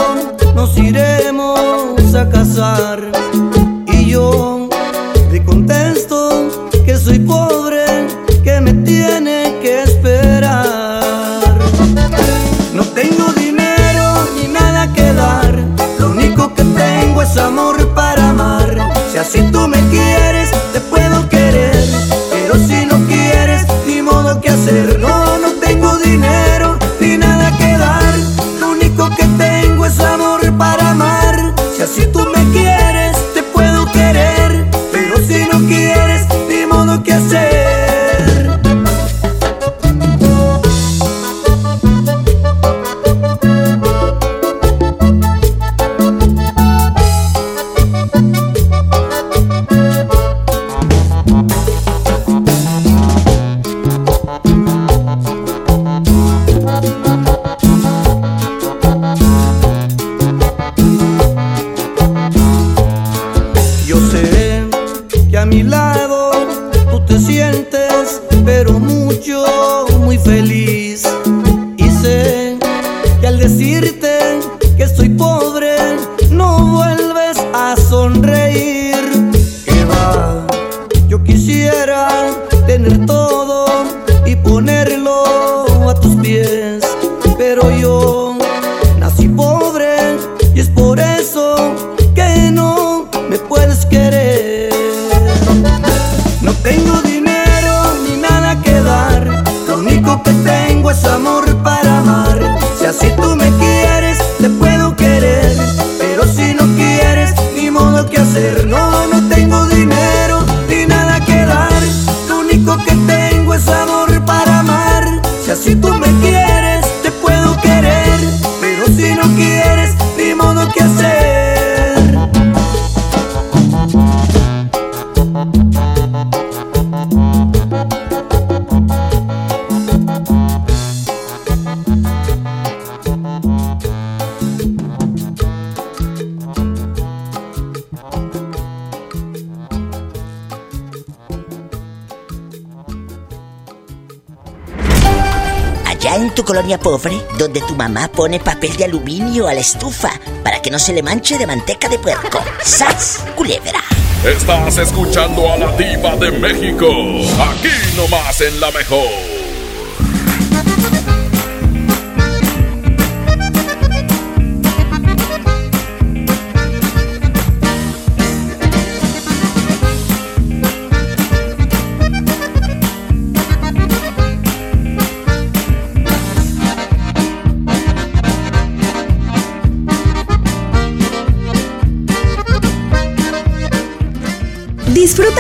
colonia 146.46 146.78
pobre, 146.78 147.20
donde 147.36 147.60
tu 147.60 147.74
mamá 147.74 148.08
pone 148.08 148.38
papel 148.40 148.74
de 148.76 148.84
aluminio 148.84 149.48
a 149.48 149.52
la 149.52 149.60
estufa 149.60 150.10
para 150.42 150.62
que 150.62 150.70
no 150.70 150.78
se 150.78 150.94
le 150.94 151.02
manche 151.02 151.36
de 151.36 151.46
manteca 151.46 151.88
de 151.88 151.98
puerco. 151.98 152.42
¡Sas, 152.64 153.24
culebra! 153.34 153.82
Estás 154.24 154.78
escuchando 154.78 155.52
a 155.52 155.58
la 155.58 155.76
diva 155.76 156.16
de 156.16 156.30
México. 156.30 156.86
Aquí 156.88 157.96
nomás 157.96 158.40
en 158.40 158.58
la 158.60 158.70
mejor. 158.70 159.25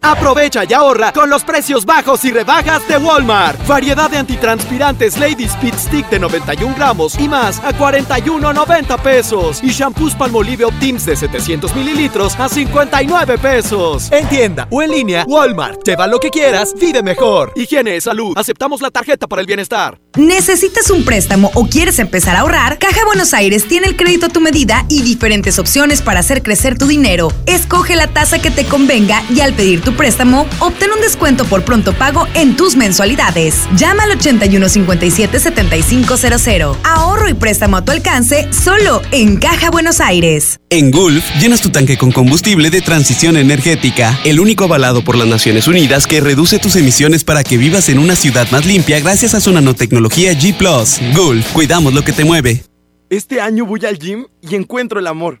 Aprovecha 0.00 0.62
y 0.68 0.72
ahorra 0.72 1.12
con 1.12 1.28
los 1.28 1.42
precios 1.44 1.84
bajos 1.84 2.24
y 2.24 2.30
rebajas 2.30 2.86
de 2.88 2.98
Walmart. 2.98 3.66
Variedad 3.66 4.08
de 4.10 4.18
antitranspirantes 4.18 5.18
Lady 5.18 5.44
Speed 5.44 5.74
Stick 5.74 6.08
de 6.08 6.18
91 6.20 6.74
gramos 6.76 7.18
y 7.18 7.28
más 7.28 7.58
a 7.60 7.72
41.90 7.72 8.98
pesos. 9.00 9.60
Y 9.62 9.70
shampoos 9.70 10.14
Palmolive 10.14 10.64
Optims 10.64 11.04
de 11.04 11.16
700 11.16 11.74
mililitros 11.74 12.38
a 12.38 12.48
59 12.48 13.38
pesos. 13.38 14.10
En 14.12 14.28
tienda 14.28 14.68
o 14.70 14.82
en 14.82 14.90
línea, 14.92 15.24
Walmart. 15.26 15.82
Lleva 15.84 16.06
lo 16.06 16.20
que 16.20 16.30
quieras, 16.30 16.74
vive 16.80 17.02
mejor. 17.02 17.52
Higiene, 17.56 17.96
y 17.96 18.00
salud. 18.00 18.34
Aceptamos 18.36 18.80
la 18.80 18.90
tarjeta 18.90 19.26
para 19.26 19.40
el 19.40 19.46
bienestar. 19.46 19.98
¿Necesitas 20.16 20.90
un 20.90 21.04
préstamo 21.04 21.50
o 21.54 21.66
quieres 21.66 21.98
empezar 21.98 22.36
a 22.36 22.40
ahorrar? 22.40 22.78
Caja 22.78 23.04
Buenos 23.06 23.34
Aires 23.34 23.68
tiene 23.68 23.86
el 23.86 23.96
crédito 23.96 24.26
a 24.26 24.28
tu 24.28 24.40
medida 24.40 24.84
y 24.88 25.02
diferentes 25.02 25.58
opciones 25.58 26.02
para 26.02 26.20
hacer 26.20 26.42
crecer 26.42 26.76
tu 26.78 26.86
dinero. 26.86 27.32
Escoge 27.46 27.94
la 27.94 28.08
tasa 28.08 28.40
que 28.40 28.50
te 28.50 28.64
convenga 28.64 29.22
y 29.30 29.40
al 29.40 29.54
pedir 29.54 29.80
tu 29.80 29.87
préstamo, 29.94 30.46
obtén 30.60 30.90
un 30.92 31.00
descuento 31.00 31.44
por 31.44 31.64
pronto 31.64 31.92
pago 31.92 32.26
en 32.34 32.56
tus 32.56 32.76
mensualidades. 32.76 33.68
Llama 33.76 34.04
al 34.04 34.18
8157-7500. 34.18 36.76
Ahorro 36.84 37.28
y 37.28 37.34
préstamo 37.34 37.76
a 37.76 37.84
tu 37.84 37.92
alcance 37.92 38.48
solo 38.52 39.02
en 39.10 39.36
Caja 39.36 39.70
Buenos 39.70 40.00
Aires. 40.00 40.60
En 40.70 40.90
Gulf, 40.90 41.24
llenas 41.40 41.60
tu 41.60 41.70
tanque 41.70 41.96
con 41.96 42.12
combustible 42.12 42.70
de 42.70 42.80
transición 42.80 43.36
energética, 43.36 44.18
el 44.24 44.40
único 44.40 44.64
avalado 44.64 45.02
por 45.02 45.16
las 45.16 45.28
Naciones 45.28 45.66
Unidas 45.66 46.06
que 46.06 46.20
reduce 46.20 46.58
tus 46.58 46.76
emisiones 46.76 47.24
para 47.24 47.44
que 47.44 47.56
vivas 47.56 47.88
en 47.88 47.98
una 47.98 48.16
ciudad 48.16 48.50
más 48.50 48.66
limpia 48.66 49.00
gracias 49.00 49.34
a 49.34 49.40
su 49.40 49.52
nanotecnología 49.52 50.32
G⁇ 50.32 50.56
Gulf, 51.14 51.52
cuidamos 51.52 51.94
lo 51.94 52.02
que 52.02 52.12
te 52.12 52.24
mueve. 52.24 52.62
Este 53.10 53.40
año 53.40 53.64
voy 53.64 53.86
al 53.86 53.98
gym 53.98 54.26
y 54.42 54.54
encuentro 54.54 55.00
el 55.00 55.06
amor. 55.06 55.40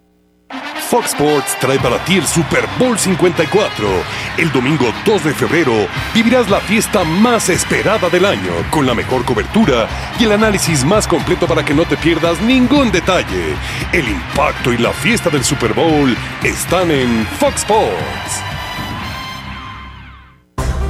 Fox 0.91 1.13
Sports 1.13 1.57
trae 1.61 1.79
para 1.79 2.03
ti 2.03 2.17
el 2.17 2.27
Super 2.27 2.67
Bowl 2.77 2.99
54. 2.99 3.87
El 4.37 4.51
domingo 4.51 4.93
2 5.05 5.23
de 5.23 5.33
febrero 5.33 5.87
vivirás 6.13 6.49
la 6.49 6.59
fiesta 6.59 7.05
más 7.05 7.47
esperada 7.47 8.09
del 8.09 8.25
año, 8.25 8.51
con 8.69 8.85
la 8.85 8.93
mejor 8.93 9.23
cobertura 9.23 9.87
y 10.19 10.25
el 10.25 10.33
análisis 10.33 10.83
más 10.83 11.07
completo 11.07 11.47
para 11.47 11.63
que 11.63 11.73
no 11.73 11.85
te 11.85 11.95
pierdas 11.95 12.41
ningún 12.41 12.91
detalle. 12.91 13.55
El 13.93 14.09
impacto 14.09 14.73
y 14.73 14.79
la 14.79 14.91
fiesta 14.91 15.29
del 15.29 15.45
Super 15.45 15.73
Bowl 15.73 16.13
están 16.43 16.91
en 16.91 17.25
Fox 17.39 17.61
Sports. 17.61 18.60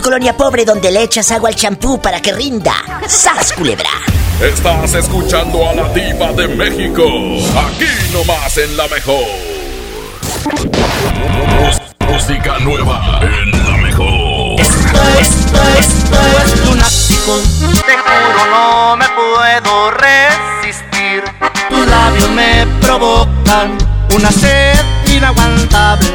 Colonia 0.00 0.36
pobre 0.36 0.64
donde 0.64 0.90
le 0.90 1.02
echas 1.02 1.30
agua 1.30 1.48
al 1.48 1.54
champú 1.54 2.00
para 2.00 2.20
que 2.20 2.32
rinda. 2.32 2.74
¡Sas, 3.06 3.52
culebra! 3.52 3.90
Estás 4.40 4.94
escuchando 4.94 5.68
a 5.68 5.74
la 5.74 5.88
diva 5.92 6.32
de 6.32 6.48
México. 6.48 7.04
Aquí 7.04 7.86
nomás 8.12 8.56
en 8.56 8.76
la 8.76 8.88
mejor. 8.88 9.24
Música 12.08 12.58
nueva 12.60 13.20
en 13.22 13.50
la 13.50 13.76
mejor. 13.78 14.60
Esto, 14.60 15.02
esto, 15.20 15.62
esto 15.78 16.16
es 16.44 16.66
lunático. 16.66 17.38
Te 17.86 17.96
juro 17.98 18.46
no 18.50 18.96
me 18.96 19.06
puedo 19.08 19.90
resistir. 19.90 21.24
Tus 21.68 21.86
labios 21.86 22.30
me 22.30 22.66
provocan 22.80 23.76
una 24.14 24.30
sed 24.30 24.78
inaguantable 25.06 26.08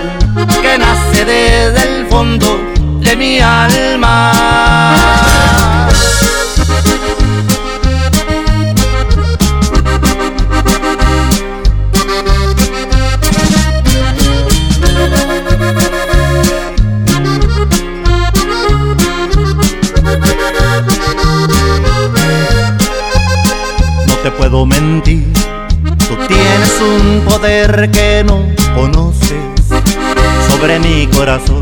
que 0.61 0.77
nace 0.77 1.25
desde 1.25 1.99
el 1.99 2.07
fondo 2.07 2.74
de 3.05 3.15
mi 3.15 3.39
alma. 3.39 4.31
No 24.07 24.15
te 24.23 24.31
puedo 24.31 24.65
mentir, 24.65 25.31
tú 26.07 26.15
tienes 26.27 26.81
un 26.81 27.21
poder 27.21 27.91
que 27.91 28.23
no 28.25 28.47
conoces 28.73 29.35
sobre 30.49 30.79
mi 30.79 31.05
corazón, 31.07 31.61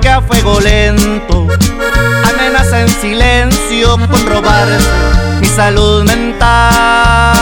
que 0.00 0.08
a 0.08 0.20
fuego 0.20 0.60
lento 0.60 1.46
amenaza 2.24 2.80
en 2.80 2.88
silencio 2.88 3.96
con 4.10 4.26
robarse 4.26 4.88
mi 5.40 5.46
salud 5.46 6.04
mental. 6.04 7.34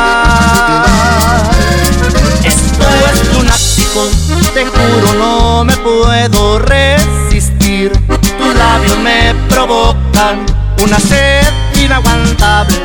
Esto 2.45 2.85
es 3.13 3.35
lunático, 3.35 4.09
te 4.55 4.67
juro 4.67 5.13
no 5.19 5.65
me 5.65 5.77
puedo 5.79 6.59
resistir. 6.59 7.93
Tus 8.39 8.55
labios 8.55 8.99
me 8.99 9.35
provocan 9.49 10.47
una 10.85 10.99
sed 10.99 11.47
inaguantable 11.75 12.77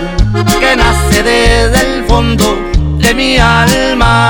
que 0.59 0.75
nace 0.75 1.23
desde 1.23 1.97
el 1.97 2.05
fondo 2.05 2.57
de 2.97 3.13
mi 3.13 3.37
alma. 3.37 4.29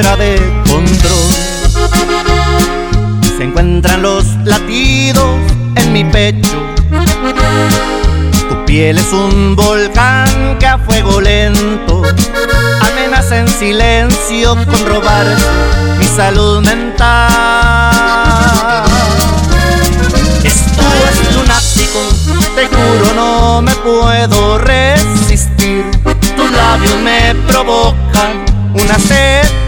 Fuera 0.00 0.14
de 0.14 0.36
control 0.70 1.28
se 3.36 3.42
encuentran 3.42 4.00
los 4.00 4.24
latidos 4.44 5.40
en 5.74 5.92
mi 5.92 6.04
pecho. 6.04 6.56
Tu 8.48 8.64
piel 8.64 8.98
es 8.98 9.12
un 9.12 9.56
volcán 9.56 10.56
que 10.60 10.68
a 10.68 10.78
fuego 10.78 11.20
lento 11.20 12.04
amenaza 12.80 13.38
en 13.38 13.48
silencio 13.48 14.54
con 14.66 14.86
robar 14.86 15.26
mi 15.98 16.04
salud 16.04 16.64
mental. 16.64 17.24
Esto 20.44 20.82
es 21.10 21.34
lunático, 21.34 21.98
te 22.54 22.68
juro 22.68 23.14
no 23.16 23.62
me 23.62 23.74
puedo 23.74 24.58
resistir. 24.58 25.84
Tus 26.36 26.50
labios 26.52 27.00
me 27.02 27.34
provocan 27.48 28.44
una 28.74 28.96
sed 29.00 29.67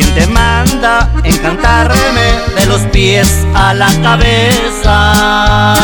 Quien 0.00 0.14
te 0.14 0.26
manda 0.28 1.12
encantarme 1.24 2.22
de 2.56 2.66
los 2.66 2.80
pies 2.90 3.44
a 3.54 3.74
la 3.74 3.88
cabeza. 4.00 5.74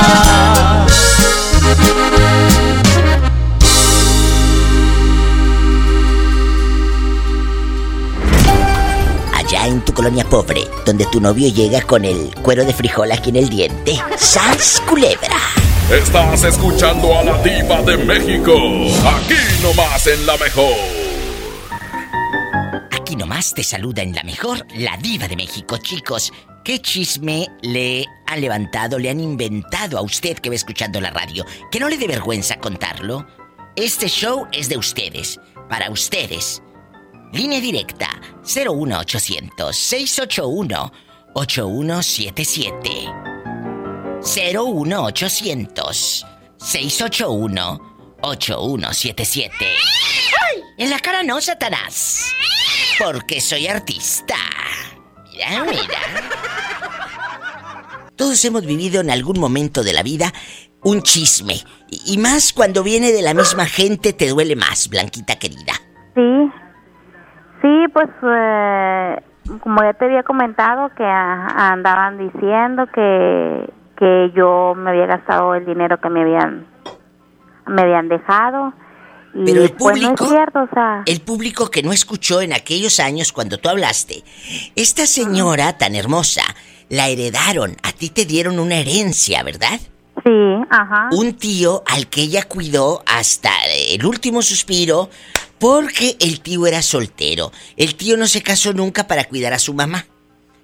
Allá 9.35 9.67
en 9.67 9.85
tu 9.85 9.93
colonia 9.93 10.25
pobre, 10.25 10.67
donde 10.87 11.05
tu 11.05 11.21
novio 11.21 11.53
llega 11.53 11.83
con 11.83 12.07
el 12.07 12.35
cuero 12.41 12.65
de 12.65 12.73
frijol 12.73 13.13
aquí 13.13 13.29
en 13.29 13.37
el 13.37 13.51
diente. 13.51 14.01
¡Sas, 14.17 14.83
culebra! 14.89 15.37
Estás 15.91 16.43
escuchando 16.43 17.19
a 17.19 17.23
la 17.23 17.43
diva 17.43 17.83
de 17.83 17.99
México. 17.99 18.55
Aquí 19.05 19.37
nomás 19.63 20.07
en 20.07 20.25
la 20.25 20.39
mejor. 20.39 20.96
Aquí 23.07 23.15
nomás 23.15 23.55
te 23.55 23.63
saluda 23.63 24.03
en 24.03 24.17
la 24.17 24.25
mejor 24.25 24.67
la 24.75 24.97
diva 24.97 25.29
de 25.29 25.37
México, 25.37 25.79
chicos. 25.79 26.33
¿Qué 26.65 26.81
chisme 26.81 27.47
le 27.63 28.05
han 28.27 28.41
levantado, 28.41 28.99
le 28.99 29.11
han 29.11 29.21
inventado 29.21 29.97
a 29.97 30.03
usted 30.03 30.37
que 30.39 30.49
va 30.49 30.57
escuchando 30.57 31.01
la 31.01 31.11
radio? 31.11 31.47
¿Que 31.71 31.79
no 31.79 31.89
le 31.89 31.99
dé 31.99 32.09
vergüenza 32.09 32.57
contarlo? 32.57 33.25
Este 33.77 34.09
show 34.09 34.49
es 34.51 34.69
de 34.69 34.77
ustedes, 34.77 35.39
para 35.71 35.89
ustedes. 35.89 36.61
Línea 37.33 37.61
directa 37.61 38.09
01800 38.43 39.77
681 39.77 40.93
8177. 41.35 42.91
01800 44.21 46.27
681 46.59 47.81
8177. 48.23 49.53
En 50.79 50.91
la 50.91 50.99
cara 50.99 51.23
no, 51.23 51.41
Satanás. 51.41 52.35
Porque 52.99 53.41
soy 53.41 53.67
artista. 53.67 54.35
Mira, 55.33 55.65
mira. 55.65 55.99
Todos 58.17 58.43
hemos 58.45 58.65
vivido 58.65 59.01
en 59.01 59.11
algún 59.11 59.39
momento 59.39 59.83
de 59.83 59.93
la 59.93 60.03
vida 60.03 60.33
un 60.83 61.03
chisme. 61.03 61.55
Y 62.07 62.19
más 62.19 62.53
cuando 62.53 62.83
viene 62.83 63.13
de 63.13 63.23
la 63.23 63.35
misma 63.35 63.67
gente 63.67 64.13
te 64.13 64.29
duele 64.29 64.57
más, 64.57 64.89
Blanquita 64.89 65.39
querida. 65.39 65.75
Sí, 66.15 66.53
sí, 67.61 67.85
pues 67.93 68.09
eh, 68.23 69.23
como 69.61 69.83
ya 69.83 69.93
te 69.95 70.07
había 70.07 70.23
comentado 70.23 70.89
que 70.97 71.05
andaban 71.05 72.19
diciendo 72.19 72.87
que, 72.95 73.71
que 73.97 74.33
yo 74.35 74.75
me 74.77 74.91
había 74.91 75.07
gastado 75.07 75.55
el 75.55 75.67
dinero 75.67 76.01
que 76.01 76.09
me 76.09 76.23
habían 76.23 76.67
me 77.67 77.83
habían 77.83 78.09
dejado 78.09 78.73
Pero 79.45 79.63
el 79.65 79.73
pues 79.73 79.97
no 80.01 80.09
público- 80.09 80.25
es 80.25 80.31
cierto, 80.31 80.59
o 80.61 80.69
sea, 80.73 81.03
El 81.07 81.21
público 81.21 81.71
que 81.71 81.83
no 81.83 81.93
escuchó 81.93 82.41
en 82.41 82.53
aquellos 82.53 83.01
años 83.01 83.33
cuando 83.33 83.59
tú 83.59 83.69
hablaste. 83.69 84.23
Esta 84.77 85.07
señora 85.07 85.77
tan 85.79 85.95
hermosa, 85.95 86.43
la 86.89 87.09
heredaron. 87.09 87.77
A 87.83 87.93
ti 87.93 88.11
te 88.11 88.25
dieron 88.25 88.59
una 88.59 88.77
herencia, 88.77 89.43
¿verdad? 89.43 89.81
sí, 90.25 90.31
ajá. 90.71 91.09
Un 91.13 91.35
tío 91.35 91.83
al 91.87 92.07
que 92.09 92.23
ella 92.23 92.43
cuidó 92.45 93.03
hasta 93.07 93.51
el 93.69 94.05
último 94.07 94.41
suspiro 94.43 95.09
porque 95.59 96.17
el 96.21 96.41
tío 96.41 96.67
era 96.67 96.83
soltero. 96.83 97.53
El 97.77 97.95
tío 97.95 98.17
no 98.17 98.27
se 98.27 98.43
casó 98.43 98.73
nunca 98.73 99.07
para 99.07 99.25
cuidar 99.25 99.53
a 99.53 99.59
su 99.59 99.73
mamá. 99.75 100.07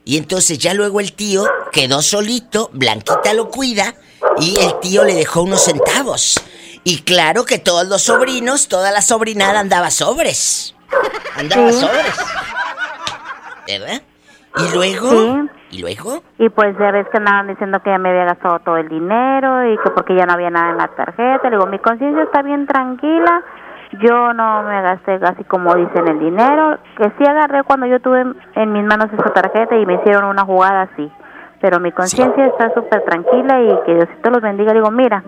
Y 0.05 0.16
entonces 0.16 0.59
ya 0.59 0.75
luego 0.75 0.99
el 1.01 1.12
tío 1.12 1.47
quedó 1.70 2.03
solito, 2.03 2.70
Blanquita 2.73 3.35
lo 3.35 3.51
cuida 3.51 3.95
Y 4.41 4.57
el 4.59 4.81
tío 4.81 5.05
le 5.05 5.14
dejó 5.14 5.43
unos 5.43 5.64
centavos. 5.64 6.41
Y 6.85 7.03
claro 7.03 7.45
que 7.45 7.59
todos 7.59 7.87
los 7.87 8.03
sobrinos, 8.03 8.68
toda 8.68 8.91
la 8.91 9.03
sobrinada 9.03 9.61
andaba 9.61 9.91
sobres. 9.91 10.74
Andaba 11.39 11.70
sobres. 11.72 12.18
¿Verdad? 13.66 14.03
¿Y 14.57 14.74
luego? 14.74 15.11
Sí. 15.11 15.51
¿Y 15.70 15.80
luego? 15.80 16.22
Y 16.39 16.51
pues 16.51 16.76
ya 16.78 16.91
ves 16.91 17.07
que 17.11 17.16
andaban 17.16 17.47
diciendo 17.47 17.80
que 17.83 17.91
ya 17.91 17.99
me 17.99 18.11
había 18.11 18.26
gastado 18.26 18.59
todo 18.59 18.76
el 18.76 18.89
dinero 18.89 19.72
y 19.72 19.78
que 19.78 19.91
porque 19.91 20.14
ya 20.14 20.26
no 20.26 20.35
había 20.35 20.51
nada 20.51 20.72
en 20.72 20.76
la 20.78 20.89
tarjeta. 20.89 21.49
Le 21.49 21.57
digo, 21.57 21.66
mi 21.66 21.78
conciencia 21.78 22.24
está 22.24 22.43
bien 22.43 22.66
tranquila. 22.66 23.43
Yo 24.03 24.35
no 24.35 24.62
me 24.64 24.83
gasté 24.83 25.18
así 25.22 25.45
como 25.45 25.74
dicen 25.74 26.09
el 26.09 26.18
dinero. 26.18 26.78
Que 26.99 27.11
sí 27.16 27.24
agarré 27.26 27.62
cuando 27.64 27.87
yo 27.87 28.01
tuve 28.01 28.20
en 28.55 28.72
mis 28.72 28.85
manos 28.85 29.07
esa 29.12 29.33
tarjeta 29.33 29.76
y 29.76 29.87
me 29.87 29.95
hicieron 29.95 30.24
una 30.24 30.45
jugada 30.45 30.83
así. 30.83 31.11
Pero 31.62 31.80
mi 31.80 31.93
conciencia 31.93 32.47
está 32.47 32.74
súper 32.74 33.05
tranquila 33.05 33.61
y 33.62 33.87
que 33.87 33.95
Diosito 33.95 34.30
los 34.30 34.43
bendiga. 34.43 34.72
Digo, 34.74 34.91
mira, 34.91 35.22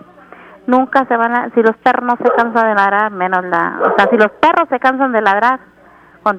nunca 0.67 1.05
se 1.07 1.17
van 1.17 1.33
a... 1.33 1.51
Si 1.55 1.63
los 1.63 1.77
perros 1.77 2.05
no 2.05 2.17
se 2.17 2.31
cansan 2.37 2.69
de 2.69 2.75
ladrar, 2.75 3.11
menos 3.13 3.45
la... 3.45 3.81
O 3.83 3.97
sea, 3.97 4.09
si 4.11 4.17
los 4.17 4.31
perros 4.33 4.69
se 4.69 4.79
cansan 4.79 5.13
de 5.13 5.21
ladrar, 5.21 5.61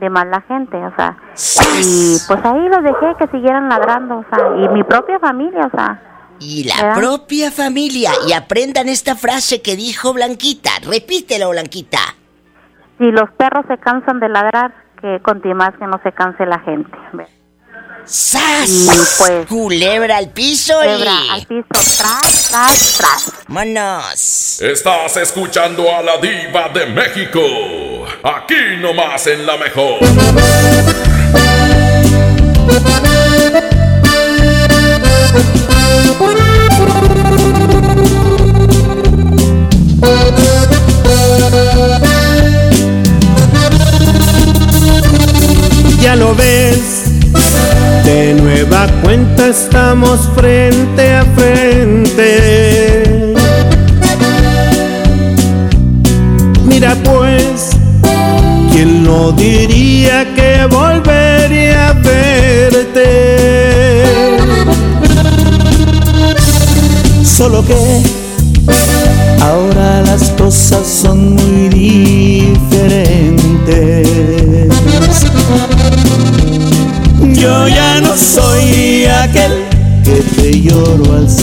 más 0.09 0.26
la 0.28 0.41
gente, 0.41 0.78
o 0.78 0.93
sea, 0.95 1.15
y 1.80 2.17
pues 2.28 2.39
ahí 2.43 2.69
los 2.69 2.84
dejé 2.84 3.15
que 3.19 3.28
siguieran 3.28 3.69
ladrando, 3.69 4.17
o 4.17 4.26
sea, 4.30 4.47
y 4.57 4.69
mi 4.69 4.84
propia 4.84 5.19
familia, 5.19 5.67
o 5.67 5.69
sea. 5.69 6.01
Y 6.39 6.63
la 6.67 6.76
¿verdad? 6.82 6.95
propia 6.97 7.51
familia. 7.51 8.11
Y 8.28 8.34
aprendan 8.34 8.89
esta 8.89 9.15
frase 9.15 9.61
que 9.61 9.76
dijo 9.76 10.13
Blanquita. 10.13 10.71
Repítelo, 10.84 11.51
Blanquita. 11.51 11.99
Si 12.97 13.09
los 13.11 13.30
perros 13.32 13.65
se 13.67 13.78
cansan 13.78 14.19
de 14.19 14.28
ladrar, 14.28 14.73
que 14.99 15.21
con 15.21 15.41
más 15.55 15.71
que 15.78 15.88
no 15.88 15.99
se 16.03 16.11
canse 16.11 16.45
la 16.45 16.59
gente. 16.59 16.91
¡Sas! 18.06 18.70
Y 18.70 18.88
pues... 19.18 19.47
Culebra 19.47 20.18
al 20.18 20.30
piso 20.30 20.78
Culebra 20.80 21.12
y... 21.26 21.30
al 21.30 21.45
piso, 21.45 21.66
tras, 21.72 22.47
tras, 22.49 22.97
tras. 22.97 23.32
¡Vámonos! 23.47 24.62
Estás 24.62 25.18
escuchando 25.18 25.93
a 25.93 26.01
la 26.01 26.18
diva 26.18 26.70
de 26.70 26.86
México. 26.86 27.41
Aquí 28.24 28.78
nomás 28.80 29.26
en 29.28 29.45
la 29.45 29.58
mejor. 29.58 29.99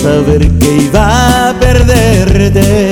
Saber 0.02 0.50
que 0.58 0.70
iba 0.86 1.50
a 1.50 1.54
perderte. 1.54 2.91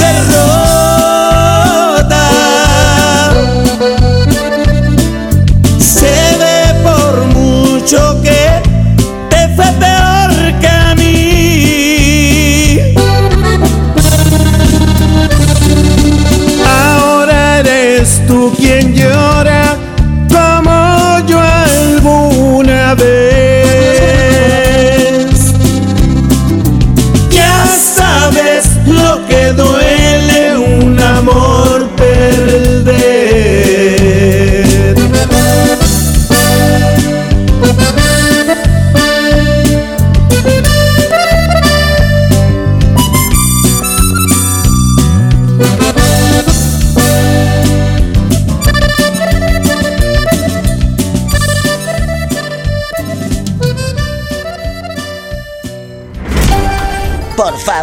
eres 18.63 19.00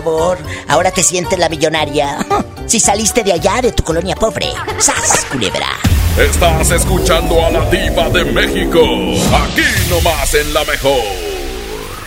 favor, 0.02 0.38
ahora 0.68 0.90
te 0.90 1.02
sientes 1.02 1.38
la 1.38 1.48
millonaria. 1.48 2.18
Si 2.68 2.78
saliste 2.80 3.24
de 3.24 3.32
allá, 3.32 3.62
de 3.62 3.72
tu 3.72 3.82
colonia 3.82 4.14
pobre. 4.14 4.48
¡Sas, 4.78 5.24
culebra! 5.32 5.70
Estás 6.18 6.70
escuchando 6.70 7.42
a 7.42 7.50
la 7.50 7.64
diva 7.70 8.10
de 8.10 8.26
México. 8.26 8.80
Aquí 9.32 9.62
nomás 9.88 10.34
en 10.34 10.52
la 10.52 10.64
mejor. 10.64 11.00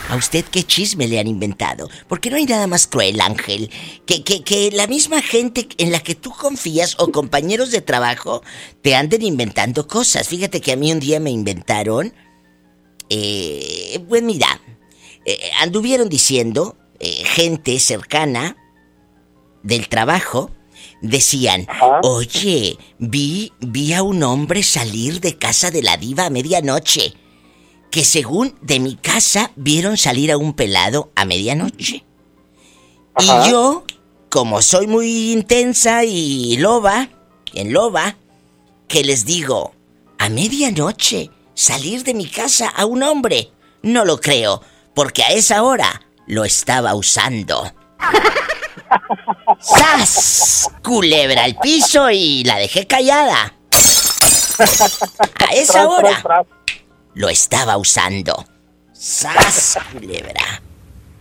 ¿A 0.08 0.16
usted 0.18 0.46
qué 0.46 0.64
chisme 0.64 1.08
le 1.08 1.20
han 1.20 1.26
inventado? 1.26 1.89
Porque 2.08 2.30
no 2.30 2.36
hay 2.36 2.46
nada 2.46 2.68
más 2.68 2.86
cruel, 2.86 3.20
Ángel, 3.22 3.72
que, 4.06 4.24
que, 4.24 4.44
que 4.44 4.70
la 4.70 4.86
misma 4.86 5.24
gente 5.24 5.68
en 5.80 5.92
la 5.92 6.00
que 6.00 6.14
tú 6.14 6.32
confías 6.32 6.96
o 7.00 7.12
compañeros 7.12 7.72
de 7.72 7.82
trabajo 7.82 8.44
te 8.84 8.94
anden 8.94 9.24
inventando 9.24 9.88
cosas. 9.88 10.28
Fíjate 10.28 10.62
que 10.62 10.74
a 10.74 10.76
mí 10.76 10.92
un 10.92 11.00
día 11.00 11.20
me 11.20 11.32
inventaron... 11.32 12.14
Eh, 13.10 14.00
pues 14.08 14.22
mira, 14.22 14.62
eh, 15.26 15.52
anduvieron 15.60 16.08
diciendo 16.08 16.78
eh, 17.04 17.24
gente 17.26 17.80
cercana 17.80 18.56
del 19.64 19.89
trabajo 19.89 20.52
decían, 21.02 21.68
oye, 22.04 22.78
vi, 22.99 23.52
vi 23.60 23.93
a 23.93 24.04
un 24.04 24.22
hombre 24.22 24.62
salir 24.62 25.20
de 25.20 25.36
casa 25.36 25.72
de 25.72 25.82
la 25.82 25.97
diva 25.97 26.28
a 26.28 26.30
medianoche. 26.30 27.16
Que 27.89 28.06
según 28.06 28.56
de 28.62 28.80
mi 28.80 28.95
casa 28.95 29.52
vieron 29.56 29.97
salir 29.97 30.32
a 30.32 30.38
un 30.38 30.54
pelado 30.54 31.12
a 31.16 31.26
medianoche. 31.26 32.06
Y 33.20 33.26
yo, 33.49 33.84
como 34.30 34.62
soy 34.62 34.86
muy 34.86 35.32
intensa 35.32 36.06
y 36.06 36.56
loba, 36.58 37.10
en 37.54 37.74
loba, 37.74 38.16
que 38.88 39.04
les 39.04 39.26
digo, 39.26 39.74
a 40.20 40.30
medianoche 40.30 41.32
salir 41.56 42.04
de 42.04 42.14
mi 42.14 42.28
casa 42.28 42.70
a 42.70 42.86
un 42.86 43.02
hombre. 43.02 43.52
No 43.82 44.06
lo 44.06 44.22
creo, 44.22 44.62
porque 44.93 45.24
a 45.24 45.30
esa 45.30 45.64
hora 45.64 46.02
lo 46.28 46.45
estaba 46.45 46.93
usando. 46.95 47.72
¡Sas! 49.59 50.69
Culebra 50.84 51.43
al 51.43 51.55
piso 51.57 52.09
y 52.11 52.43
la 52.43 52.57
dejé 52.57 52.88
callada. 52.88 53.53
A 54.59 55.53
esa 55.53 55.88
hora 55.88 56.45
lo 57.13 57.30
estaba 57.30 57.78
usando. 57.78 58.45
¡Sas! 58.91 59.78
Culebra. 59.93 60.61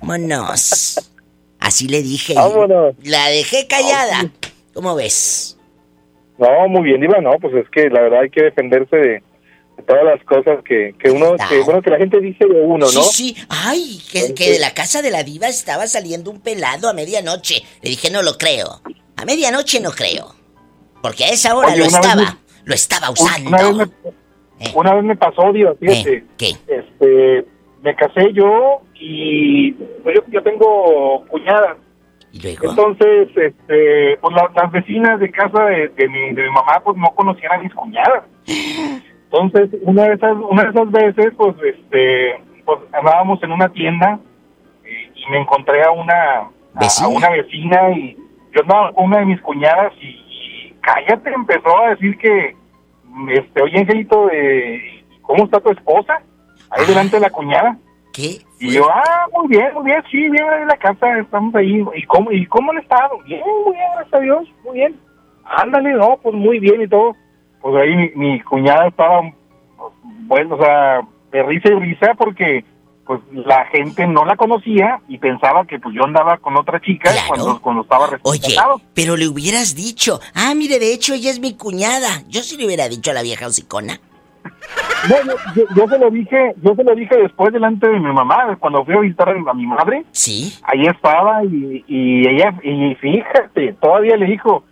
Vámonos. 0.01 1.13
Así 1.59 1.89
le 1.89 2.03
dije. 2.03 2.35
Vámonos. 2.35 2.95
La 3.03 3.29
dejé 3.29 3.67
callada. 3.67 4.31
¿Cómo 4.75 4.95
ves? 4.95 5.57
No, 6.39 6.69
muy 6.69 6.83
bien, 6.83 7.01
Diva, 7.03 7.21
no, 7.21 7.33
pues 7.39 7.55
es 7.55 7.69
que 7.69 7.91
la 7.91 8.01
verdad 8.01 8.21
hay 8.21 8.31
que 8.31 8.45
defenderse 8.45 8.97
de, 8.97 9.09
de 9.11 9.23
todas 9.83 10.05
las 10.05 10.23
cosas 10.25 10.63
que, 10.65 10.95
que 10.99 11.11
uno, 11.11 11.35
que, 11.49 11.61
bueno, 11.63 11.83
que 11.83 11.91
la 11.91 11.99
gente 11.99 12.21
dice 12.21 12.47
de 12.47 12.61
uno, 12.61 12.87
¿no? 12.87 12.89
Sí, 12.89 13.35
sí. 13.35 13.37
Ay, 13.49 13.99
que, 14.11 14.35
que 14.35 14.53
de 14.53 14.59
la 14.59 14.73
casa 14.75 15.03
de 15.03 15.11
la 15.11 15.23
diva 15.23 15.49
estaba 15.49 15.87
saliendo 15.87 16.31
un 16.31 16.41
pelado 16.41 16.89
a 16.89 16.93
medianoche. 16.93 17.63
Le 17.83 17.91
dije, 17.91 18.11
no 18.11 18.23
lo 18.23 18.39
creo. 18.39 18.81
A 19.17 19.25
medianoche 19.25 19.81
no 19.81 19.91
creo. 19.91 20.35
Porque 21.03 21.25
a 21.25 21.29
esa 21.29 21.55
hora 21.57 21.69
Oye, 21.69 21.79
lo 21.79 21.85
estaba. 21.85 22.15
me- 22.17 22.37
Lo 22.65 22.75
estaba 22.75 23.11
usando. 23.11 23.49
Una 23.49 23.63
vez 23.63 23.77
me, 23.77 24.71
una 24.75 24.95
vez 24.95 25.05
me 25.05 25.17
pasó, 25.17 25.53
Diva, 25.53 25.75
fíjate. 25.81 26.13
Eh, 26.17 26.25
¿Qué? 26.37 26.51
Este, 26.69 27.47
me 27.83 27.95
casé 27.97 28.33
yo 28.35 28.83
y 28.95 29.73
pues, 29.73 30.15
yo, 30.17 30.23
yo 30.31 30.43
tengo 30.43 31.25
cuñadas. 31.29 31.77
¿Y 32.33 32.41
luego? 32.43 32.71
Entonces, 32.71 33.29
este, 33.35 34.17
pues 34.21 34.37
la- 34.37 34.53
las 34.55 34.71
vecinas 34.71 35.19
de 35.19 35.31
casa 35.33 35.65
de, 35.65 35.89
de 35.89 36.09
mi, 36.09 36.33
de 36.35 36.43
mi 36.43 36.51
mamá, 36.51 36.81
pues 36.85 36.97
no 36.99 37.09
conocían 37.17 37.53
a 37.53 37.59
mis 37.63 37.75
cuñadas. 37.75 38.23
Entonces, 39.33 39.71
una 39.83 40.05
de 40.05 40.15
esas, 40.15 40.37
una 40.49 40.65
de 40.65 40.71
esas 40.71 40.91
veces, 40.91 41.33
pues, 41.37 41.55
este, 41.63 42.41
pues 42.65 42.79
andábamos 42.93 43.41
en 43.43 43.53
una 43.53 43.69
tienda 43.69 44.19
y, 44.85 45.21
y 45.23 45.31
me 45.31 45.39
encontré 45.41 45.83
a 45.85 45.91
una, 45.93 46.15
a- 46.43 46.49
a, 47.05 47.09
una 47.09 47.31
vecina 47.31 47.91
y 47.93 48.17
yo 48.53 48.63
andaba 48.63 48.93
con 48.93 49.05
una 49.05 49.19
de 49.21 49.27
mis 49.27 49.41
cuñadas 49.41 49.93
y, 50.01 50.07
y 50.09 50.75
cállate, 50.81 51.31
empezó 51.33 51.79
a 51.79 51.91
decir 51.91 52.19
que, 52.19 52.57
este, 53.29 53.63
oye, 53.63 53.79
Angelito, 53.79 54.27
de, 54.27 55.05
¿cómo 55.23 55.45
está 55.45 55.61
tu 55.61 55.71
esposa? 55.71 56.21
Ahí 56.71 56.87
delante 56.87 57.17
de 57.17 57.21
la 57.23 57.31
cuñada. 57.31 57.77
¿Qué? 58.13 58.39
Y 58.59 58.73
yo, 58.73 58.89
ah, 58.93 59.27
muy 59.33 59.47
bien, 59.49 59.73
muy 59.75 59.85
bien, 59.85 60.03
sí, 60.11 60.29
bien, 60.29 60.45
en 60.63 60.67
la 60.69 60.77
casa, 60.77 61.19
estamos 61.19 61.55
ahí. 61.55 61.85
¿Y 61.95 62.03
cómo, 62.05 62.33
¿Y 62.33 62.45
cómo 62.47 62.73
han 62.73 62.79
estado? 62.79 63.19
Bien, 63.25 63.41
muy 63.65 63.75
bien, 63.77 63.87
gracias 63.95 64.15
a 64.15 64.21
Dios, 64.21 64.49
muy 64.65 64.75
bien. 64.79 64.97
Ándale, 65.45 65.93
no, 65.95 66.19
pues 66.23 66.35
muy 66.35 66.59
bien 66.59 66.83
y 66.83 66.89
todo. 66.89 67.15
Pues 67.61 67.83
ahí 67.83 67.95
mi, 67.97 68.11
mi 68.15 68.41
cuñada 68.41 68.89
estaba, 68.89 69.21
pues, 69.77 69.93
bueno, 70.27 70.55
o 70.57 70.59
sea, 70.65 71.01
de 71.33 71.43
risa 71.43 71.69
y 71.69 71.75
risa 71.75 72.15
porque 72.17 72.65
pues 73.07 73.21
la 73.33 73.65
gente 73.67 74.07
no 74.07 74.25
la 74.25 74.37
conocía 74.37 75.01
y 75.09 75.19
pensaba 75.19 75.65
que 75.67 75.81
pues 75.81 75.95
yo 75.97 76.05
andaba 76.05 76.39
con 76.39 76.57
otra 76.57 76.81
chica 76.81 77.11
cuando, 77.27 77.61
cuando 77.61 77.83
estaba 77.83 78.09
Oye, 78.23 78.55
pero 78.95 79.17
le 79.17 79.27
hubieras 79.27 79.75
dicho, 79.75 80.21
ah, 80.35 80.55
mire, 80.55 80.79
de 80.79 80.93
hecho 80.95 81.15
ella 81.15 81.31
es 81.31 81.41
mi 81.41 81.57
cuñada. 81.57 82.23
Yo 82.29 82.43
sí 82.43 82.57
le 82.57 82.67
hubiera 82.67 82.89
dicho 82.89 83.11
a 83.11 83.15
la 83.15 83.23
vieja 83.23 83.47
hocicona. 83.49 83.99
No, 85.09 85.17
yo, 85.27 85.33
yo- 85.57 85.75
yo 85.75 85.89
se 85.89 85.99
lo 85.99 86.11
dije, 86.11 86.55
yo 86.63 86.75
se 86.77 86.85
lo 86.85 86.95
dije 86.95 87.17
después 87.17 87.53
delante 87.53 87.89
de 87.89 87.99
mi 87.99 88.13
mamá, 88.13 88.57
cuando 88.61 88.85
fui 88.85 88.95
a 88.95 89.01
visitar 89.01 89.29
a 89.31 89.55
mi 89.55 89.67
madre. 89.67 90.05
Sí. 90.13 90.55
Ahí 90.63 90.87
estaba 90.87 91.45
y, 91.45 91.85
y 91.89 92.29
ella, 92.29 92.55
y 92.63 92.95
fíjate, 92.95 93.73
todavía 93.81 94.17
le 94.19 94.27
dijo, 94.27 94.65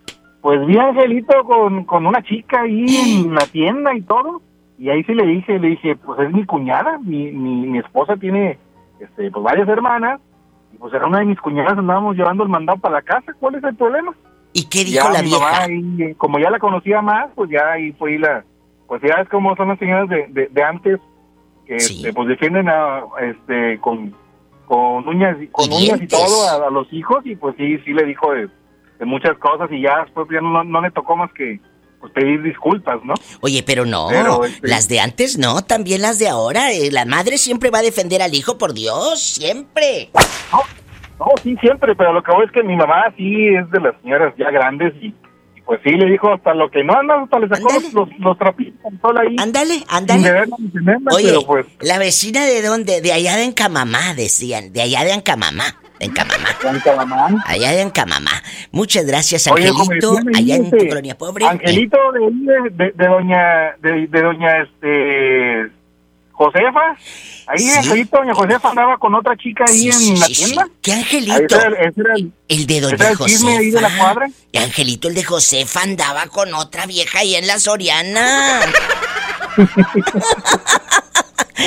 pues 0.49 0.65
vi 0.67 0.79
a 0.79 0.85
Angelito 0.89 1.45
con, 1.45 1.85
con 1.85 2.07
una 2.07 2.23
chica 2.23 2.63
ahí 2.63 2.87
en 3.27 3.35
la 3.35 3.45
tienda 3.49 3.95
y 3.95 4.01
todo. 4.01 4.41
Y 4.79 4.89
ahí 4.89 5.05
sí 5.05 5.13
le 5.13 5.27
dije, 5.27 5.59
le 5.59 5.69
dije, 5.69 5.95
pues 5.97 6.19
es 6.21 6.33
mi 6.33 6.47
cuñada, 6.47 6.97
mi, 7.01 7.31
mi, 7.33 7.67
mi 7.67 7.79
esposa 7.81 8.17
tiene, 8.17 8.57
este, 8.99 9.31
pues 9.31 9.45
varias 9.45 9.69
hermanas. 9.69 10.23
Y 10.73 10.79
pues 10.79 10.95
era 10.95 11.07
una 11.07 11.19
de 11.19 11.27
mis 11.27 11.39
cuñadas, 11.39 11.77
andábamos 11.77 12.17
llevando 12.17 12.45
el 12.45 12.49
mandado 12.49 12.79
para 12.79 12.95
la 12.95 13.03
casa, 13.03 13.35
¿cuál 13.39 13.57
es 13.57 13.65
el 13.65 13.75
problema? 13.77 14.15
¿Y 14.55 14.65
qué 14.71 14.87
Ya 14.87 15.03
dijo 15.03 15.13
la 15.13 15.23
mi 15.23 15.31
mamá 15.33 15.49
vieja? 15.51 15.63
ahí, 15.65 16.03
eh, 16.03 16.15
como 16.17 16.39
ya 16.39 16.49
la 16.49 16.59
conocía 16.59 17.03
más, 17.03 17.29
pues 17.35 17.51
ya 17.51 17.73
ahí 17.73 17.93
fue 17.93 18.19
la, 18.19 18.43
pues 18.87 19.03
ya 19.03 19.21
es 19.21 19.29
como 19.29 19.55
son 19.55 19.69
las 19.69 19.79
señoras 19.79 20.09
de, 20.09 20.29
de, 20.29 20.47
de 20.51 20.63
antes, 20.63 20.99
que 21.67 21.77
este, 21.77 22.11
pues 22.15 22.27
defienden 22.27 22.71
a, 22.71 23.03
este, 23.21 23.79
con, 23.81 24.15
con 24.65 25.07
uñas, 25.09 25.37
y- 25.43 25.49
con 25.49 25.71
Y 25.71 25.77
uñas 25.91 26.01
y 26.01 26.07
todo 26.07 26.49
a, 26.49 26.69
a 26.69 26.71
los 26.71 26.91
hijos 26.91 27.19
y 27.27 27.37
pues 27.37 27.55
sí, 27.59 27.77
sí 27.85 27.93
le 27.93 28.05
dijo 28.07 28.33
de, 28.33 28.49
de 28.99 29.05
muchas 29.07 29.37
cosas 29.39 29.69
y 29.73 29.83
ya 29.83 30.03
después 30.05 30.27
ya 30.33 30.41
no, 30.41 30.65
no 30.65 30.81
le 30.81 30.91
tocó 30.91 31.17
más 31.17 31.31
que 31.33 31.61
pues, 32.01 32.13
pedir 32.13 32.43
disculpas, 32.43 32.99
¿no? 33.05 33.15
Oye, 33.41 33.63
pero 33.65 33.85
no, 33.85 34.07
Pero, 34.11 34.45
este- 34.45 34.67
las 34.69 34.89
de 34.89 35.01
antes 35.01 35.37
no, 35.39 35.63
también 35.63 36.03
las 36.03 36.19
de 36.19 36.29
ahora. 36.29 36.73
eh, 36.73 36.91
La 36.91 37.05
madre 37.05 37.39
siempre 37.39 37.71
va 37.71 37.79
a 37.79 37.83
defender 37.83 38.23
al 38.23 38.35
hijo, 38.35 38.57
por 38.59 38.73
Dios, 38.75 39.21
siempre. 39.21 40.11
No, 41.19 41.27
sí, 41.43 41.57
siempre, 41.61 41.97
pero 41.97 42.13
lo 42.13 42.23
que 42.23 42.31
voy 42.33 42.47
es 42.47 42.53
que 42.53 42.63
mi 42.63 42.77
mamá 42.77 43.07
sí 43.17 43.49
es 43.49 43.69
de 43.73 43.81
las 43.81 43.95
señoras 44.03 44.33
ya 44.39 44.51
grandes 44.53 44.95
y, 45.03 45.07
y 45.57 45.61
pues 45.67 45.81
sí 45.83 45.91
le 45.91 46.07
dijo 46.07 46.33
hasta 46.33 46.55
lo 46.55 46.71
que 46.71 46.85
no 46.85 46.93
hasta 46.95 47.39
le 47.41 47.49
sacó 47.49 47.73
los, 47.75 47.93
los, 47.93 48.09
los 48.21 48.39
trapitos 48.39 48.81
sol 49.03 49.19
ahí. 49.19 49.35
Ándale, 49.41 49.83
ándale. 49.89 50.45
Oye, 51.13 51.27
pero 51.29 51.43
pues 51.43 51.67
la 51.81 51.99
vecina 51.99 52.45
de 52.47 52.63
dónde? 52.63 53.01
De 53.01 53.13
allá 53.13 53.37
de 53.37 53.45
Encamamá, 53.45 54.15
decían. 54.15 54.73
De 54.73 54.81
allá 54.83 55.03
de 55.03 55.13
Encamamá. 55.15 55.65
De 55.99 56.07
Encamamá. 56.07 56.57
Allá 57.47 57.73
de 57.73 57.81
Encamamá. 57.83 58.43
Muchas 58.71 59.05
gracias, 59.05 59.47
Angelito. 59.49 60.17
allá 60.35 60.57
en 60.57 60.71
tu 60.71 60.79
colonia 60.89 61.19
pobre. 61.19 61.45
Angelito 61.47 61.99
de, 62.13 62.25
ahí 62.25 62.33
de, 62.35 62.71
de- 62.85 62.93
de 62.93 63.07
doña, 63.07 63.77
de, 63.83 64.07
de 64.07 64.23
doña, 64.23 64.63
este, 64.63 65.73
Josefa. 66.33 66.97
Ahí 67.49 67.59
Sí. 67.59 67.71
Angelito, 67.71 68.19
doña 68.19 68.35
Josefa 68.35 68.71
andaba 68.71 68.99
con 68.99 69.15
otra 69.15 69.37
chica 69.37 69.65
ahí 69.67 69.79
Sí, 69.81 69.89
en 69.89 69.93
sí, 69.95 70.17
la 70.17 70.27
tienda. 70.27 70.69
¿Qué 70.83 70.93
Angelito? 70.93 71.61
era, 71.61 71.81
ese 71.89 72.01
era 72.01 72.15
el, 72.15 72.33
El 72.49 72.67
de 72.67 72.81
Doña 72.81 72.95
era 72.97 73.11
el 73.11 73.19
chisme 73.19 73.57
ahí 73.59 73.71
de 73.71 73.81
la 73.81 73.89
Josefa. 73.91 74.05
cuadra. 74.05 74.31
Y 74.53 74.59
Angelito, 74.59 75.09
el 75.09 75.15
de 75.15 75.25
Josefa, 75.25 75.83
andaba 75.83 76.27
con 76.29 76.55
otra 76.55 76.87
vieja 76.87 77.19
ahí 77.21 77.35
en 77.35 77.47
la 77.49 77.59
Soriana. 77.59 78.61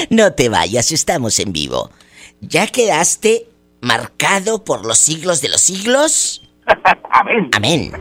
no 0.09 0.33
te 0.33 0.49
vayas, 0.49 0.91
estamos 0.91 1.39
en 1.39 1.51
vivo. 1.51 1.91
¿Ya 2.39 2.67
quedaste 2.67 3.47
marcado 3.81 4.63
por 4.63 4.85
los 4.85 4.97
siglos 4.99 5.41
de 5.41 5.49
los 5.49 5.61
siglos? 5.61 6.41
Amén. 7.11 7.49
Amén. 7.53 7.91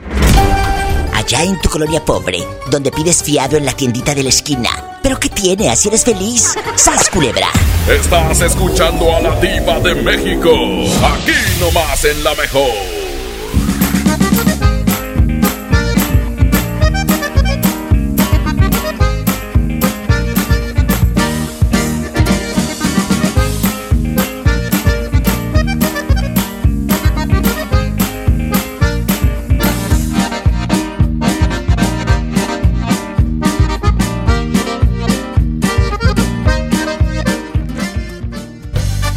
Allá 1.15 1.43
en 1.43 1.61
tu 1.61 1.69
colonia 1.69 2.05
pobre, 2.05 2.39
donde 2.71 2.91
pides 2.91 3.23
fiado 3.23 3.57
en 3.57 3.67
la 3.67 3.73
tiendita 3.73 4.15
de 4.15 4.23
la 4.23 4.29
esquina. 4.29 4.99
¿Pero 5.03 5.19
qué 5.19 5.29
tiene? 5.29 5.69
Así 5.69 5.89
eres 5.89 6.05
feliz. 6.05 6.55
¡Sas, 6.77 7.11
culebra! 7.11 7.49
Estás 7.89 8.41
escuchando 8.41 9.15
a 9.15 9.21
la 9.21 9.41
diva 9.41 9.81
de 9.81 9.95
México. 9.97 10.51
Aquí 10.51 11.33
nomás 11.61 12.05
en 12.05 12.23
la 12.25 12.35
mejor. 12.35 13.00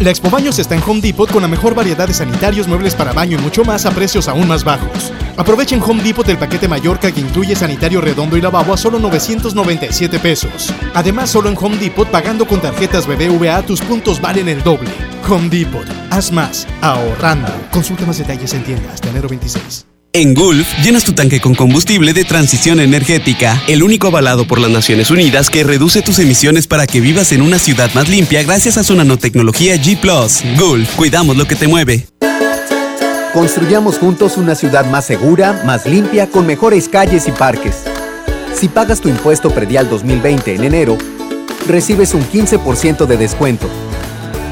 La 0.00 0.10
Expo 0.10 0.30
Baños 0.30 0.60
está 0.60 0.76
en 0.76 0.82
Home 0.86 1.00
Depot 1.00 1.28
con 1.28 1.42
la 1.42 1.48
mejor 1.48 1.74
variedad 1.74 2.06
de 2.06 2.14
sanitarios, 2.14 2.68
muebles 2.68 2.94
para 2.94 3.12
baño 3.12 3.36
y 3.36 3.42
mucho 3.42 3.64
más 3.64 3.84
a 3.84 3.90
precios 3.90 4.28
aún 4.28 4.46
más 4.46 4.62
bajos. 4.62 5.12
Aprovechen 5.36 5.82
Home 5.82 6.04
Depot 6.04 6.28
el 6.28 6.38
paquete 6.38 6.68
Mallorca 6.68 7.10
que 7.10 7.20
incluye 7.20 7.56
sanitario 7.56 8.00
redondo 8.00 8.36
y 8.36 8.40
lavabo 8.40 8.72
a 8.72 8.76
solo 8.76 9.00
997 9.00 10.20
pesos. 10.20 10.72
Además, 10.94 11.30
solo 11.30 11.48
en 11.48 11.56
Home 11.58 11.78
Depot 11.78 12.08
pagando 12.08 12.46
con 12.46 12.60
tarjetas 12.60 13.08
BBVA 13.08 13.62
tus 13.62 13.80
puntos 13.80 14.20
valen 14.20 14.48
el 14.48 14.62
doble. 14.62 14.90
Home 15.28 15.48
Depot, 15.48 15.86
haz 16.10 16.30
más, 16.30 16.68
ahorrando. 16.80 17.52
Consulta 17.72 18.06
más 18.06 18.18
detalles 18.18 18.54
en 18.54 18.62
tiendas 18.62 18.94
hasta 18.94 19.10
enero 19.10 19.28
26. 19.28 19.87
En 20.18 20.34
Gulf, 20.34 20.66
llenas 20.82 21.04
tu 21.04 21.12
tanque 21.12 21.40
con 21.40 21.54
combustible 21.54 22.12
de 22.12 22.24
transición 22.24 22.80
energética, 22.80 23.62
el 23.68 23.84
único 23.84 24.08
avalado 24.08 24.48
por 24.48 24.58
las 24.58 24.68
Naciones 24.68 25.12
Unidas 25.12 25.48
que 25.48 25.62
reduce 25.62 26.02
tus 26.02 26.18
emisiones 26.18 26.66
para 26.66 26.88
que 26.88 27.00
vivas 27.00 27.30
en 27.30 27.40
una 27.40 27.60
ciudad 27.60 27.88
más 27.94 28.08
limpia 28.08 28.42
gracias 28.42 28.78
a 28.78 28.82
su 28.82 28.96
nanotecnología 28.96 29.76
G⁇ 29.76 29.96
Gulf, 30.58 30.96
cuidamos 30.96 31.36
lo 31.36 31.46
que 31.46 31.54
te 31.54 31.68
mueve. 31.68 32.08
Construyamos 33.32 33.98
juntos 33.98 34.36
una 34.38 34.56
ciudad 34.56 34.84
más 34.90 35.04
segura, 35.04 35.62
más 35.64 35.86
limpia, 35.86 36.26
con 36.26 36.48
mejores 36.48 36.88
calles 36.88 37.28
y 37.28 37.30
parques. 37.30 37.84
Si 38.58 38.66
pagas 38.66 39.00
tu 39.00 39.08
impuesto 39.08 39.50
predial 39.50 39.88
2020 39.88 40.52
en 40.52 40.64
enero, 40.64 40.98
recibes 41.68 42.12
un 42.14 42.28
15% 42.28 43.06
de 43.06 43.16
descuento 43.16 43.70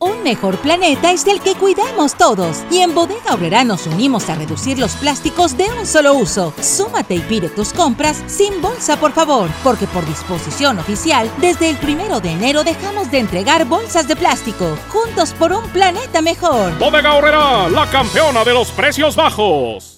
Un 0.00 0.22
mejor 0.22 0.58
planeta 0.58 1.10
es 1.10 1.26
el 1.26 1.40
que 1.40 1.56
cuidamos 1.56 2.14
todos. 2.14 2.62
Y 2.70 2.78
en 2.78 2.94
Bodega 2.94 3.34
Obrera 3.34 3.64
nos 3.64 3.86
unimos 3.86 4.28
a 4.30 4.36
reducir 4.36 4.78
los 4.78 4.92
plásticos 4.92 5.56
de 5.56 5.64
un 5.64 5.86
solo 5.86 6.14
uso. 6.14 6.54
Súmate 6.60 7.16
y 7.16 7.20
pide 7.20 7.48
tus 7.48 7.72
compras 7.72 8.22
sin 8.28 8.62
bolsa, 8.62 8.96
por 8.98 9.12
favor. 9.12 9.50
Porque 9.64 9.88
por 9.88 10.06
disposición 10.06 10.78
oficial, 10.78 11.28
desde 11.38 11.68
el 11.68 11.76
primero 11.78 12.20
de 12.20 12.30
enero 12.30 12.62
dejamos 12.62 13.10
de 13.10 13.18
entregar 13.18 13.64
bolsas 13.64 14.06
de 14.06 14.14
plástico. 14.14 14.78
Juntos 14.88 15.32
por 15.32 15.52
un 15.52 15.68
planeta 15.70 16.22
mejor. 16.22 16.78
Bodega 16.78 17.14
Obrera, 17.14 17.68
la 17.68 17.90
campeona 17.90 18.44
de 18.44 18.54
los 18.54 18.70
precios 18.70 19.16
bajos. 19.16 19.97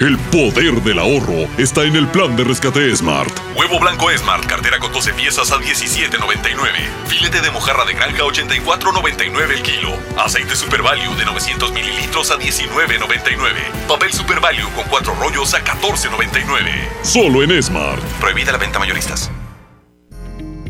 El 0.00 0.16
poder 0.16 0.80
del 0.80 0.98
ahorro 0.98 1.46
está 1.58 1.84
en 1.84 1.94
el 1.94 2.08
plan 2.08 2.34
de 2.34 2.42
rescate 2.42 2.96
Smart. 2.96 3.38
Huevo 3.54 3.78
blanco 3.78 4.08
Smart, 4.16 4.46
cartera 4.46 4.78
con 4.78 4.90
12 4.90 5.12
piezas 5.12 5.52
a 5.52 5.58
17.99. 5.58 7.06
Filete 7.06 7.42
de 7.42 7.50
mojarra 7.50 7.84
de 7.84 7.92
granja 7.92 8.22
84.99 8.22 9.50
el 9.50 9.62
kilo. 9.62 9.92
Aceite 10.16 10.56
Super 10.56 10.80
Value 10.80 11.14
de 11.16 11.26
900 11.26 11.74
mililitros 11.74 12.30
a 12.30 12.38
19.99. 12.38 13.86
Papel 13.86 14.10
Super 14.14 14.40
Value 14.40 14.70
con 14.74 14.84
4 14.88 15.14
rollos 15.16 15.52
a 15.52 15.62
14.99. 15.62 16.70
Solo 17.02 17.42
en 17.42 17.62
Smart. 17.62 18.02
Prohibida 18.20 18.52
la 18.52 18.58
venta 18.58 18.78
mayoristas. 18.78 19.30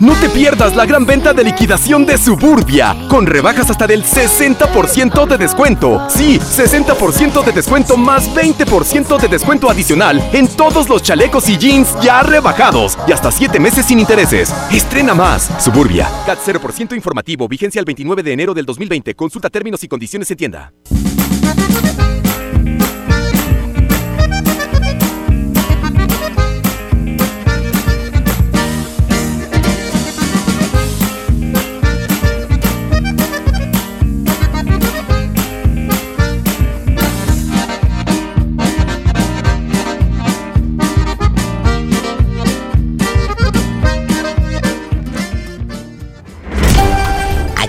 No 0.00 0.14
te 0.20 0.28
pierdas 0.28 0.76
la 0.76 0.86
gran 0.86 1.04
venta 1.04 1.32
de 1.32 1.42
liquidación 1.42 2.06
de 2.06 2.16
Suburbia, 2.18 2.96
con 3.08 3.26
rebajas 3.26 3.68
hasta 3.68 3.88
del 3.88 4.04
60% 4.04 5.26
de 5.26 5.36
descuento. 5.36 6.06
Sí, 6.08 6.38
60% 6.38 7.44
de 7.44 7.50
descuento 7.50 7.96
más 7.96 8.32
20% 8.32 9.20
de 9.20 9.26
descuento 9.26 9.68
adicional 9.68 10.22
en 10.32 10.46
todos 10.46 10.88
los 10.88 11.02
chalecos 11.02 11.48
y 11.48 11.58
jeans 11.58 11.96
ya 12.00 12.22
rebajados 12.22 12.96
y 13.08 13.12
hasta 13.12 13.32
7 13.32 13.58
meses 13.58 13.86
sin 13.86 13.98
intereses. 13.98 14.54
Estrena 14.70 15.14
más. 15.14 15.50
Suburbia. 15.58 16.08
CAT 16.26 16.38
0% 16.46 16.94
informativo, 16.94 17.48
vigencia 17.48 17.80
el 17.80 17.84
29 17.84 18.22
de 18.22 18.32
enero 18.32 18.54
del 18.54 18.66
2020. 18.66 19.16
Consulta 19.16 19.50
términos 19.50 19.82
y 19.82 19.88
condiciones 19.88 20.30
en 20.30 20.36
tienda. 20.36 20.72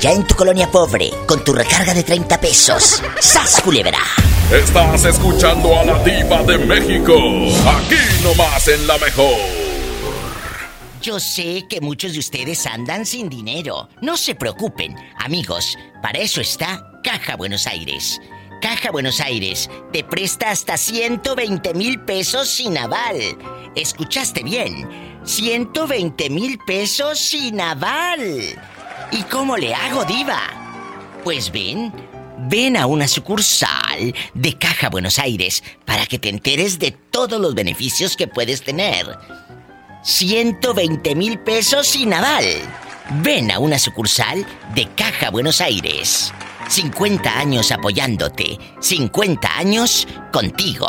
Ya 0.10 0.16
en 0.16 0.26
tu 0.26 0.34
colonia 0.34 0.72
pobre, 0.72 1.12
con 1.28 1.44
tu 1.44 1.54
recarga 1.54 1.94
de 1.94 2.02
30 2.02 2.42
pesos. 2.42 3.00
¡Sas, 3.20 3.62
culebra! 3.62 4.00
Estás 4.52 5.06
escuchando 5.06 5.80
a 5.80 5.86
la 5.86 6.04
diva 6.04 6.42
de 6.42 6.58
México. 6.58 7.14
Aquí 7.14 8.24
nomás 8.24 8.68
en 8.70 8.88
la 8.88 8.98
mejor. 8.98 9.38
Yo 11.00 11.20
sé 11.20 11.68
que 11.70 11.80
muchos 11.80 12.14
de 12.14 12.20
ustedes 12.20 12.66
andan 12.66 13.06
sin 13.06 13.30
dinero. 13.30 13.88
No 14.02 14.18
se 14.18 14.34
preocupen, 14.34 14.96
amigos. 15.20 15.78
Para 16.02 16.18
eso 16.18 16.42
está 16.42 16.92
Caja 17.04 17.36
Buenos 17.36 17.68
Aires. 17.68 18.20
Caja 18.64 18.90
Buenos 18.90 19.20
Aires 19.20 19.70
te 19.94 20.04
presta 20.04 20.50
hasta 20.50 20.76
120 20.78 21.76
mil 21.76 22.00
pesos 22.00 22.50
sin 22.50 22.80
aval. 22.80 23.38
¿Escuchaste 23.76 24.42
bien? 24.42 24.90
120 25.24 26.32
mil 26.32 26.58
pesos 26.66 27.20
sin 27.20 27.62
aval. 27.62 28.60
¿Y 29.12 29.24
cómo 29.24 29.58
le 29.58 29.74
hago, 29.74 30.06
diva? 30.06 30.40
Pues 31.24 31.52
ven, 31.52 31.92
ven 32.48 32.78
a 32.78 32.86
una 32.86 33.08
sucursal 33.08 34.14
de 34.36 34.58
Caja 34.58 34.90
Buenos 34.90 35.18
Aires 35.18 35.64
para 35.86 36.06
que 36.06 36.20
te 36.20 36.30
enteres 36.30 36.78
de 36.78 36.92
todos 36.92 37.42
los 37.42 37.56
beneficios 37.56 38.16
que 38.16 38.28
puedes 38.28 38.62
tener. 38.62 39.08
120 40.04 41.16
mil 41.16 41.40
pesos 41.40 41.88
sin 41.88 42.14
aval. 42.14 42.46
Ven 43.24 43.50
a 43.50 43.58
una 43.58 43.80
sucursal 43.80 44.46
de 44.76 44.88
Caja 44.96 45.32
Buenos 45.32 45.60
Aires. 45.60 46.32
50 46.68 47.40
años 47.40 47.72
apoyándote, 47.72 48.60
50 48.80 49.58
años 49.58 50.08
contigo. 50.32 50.88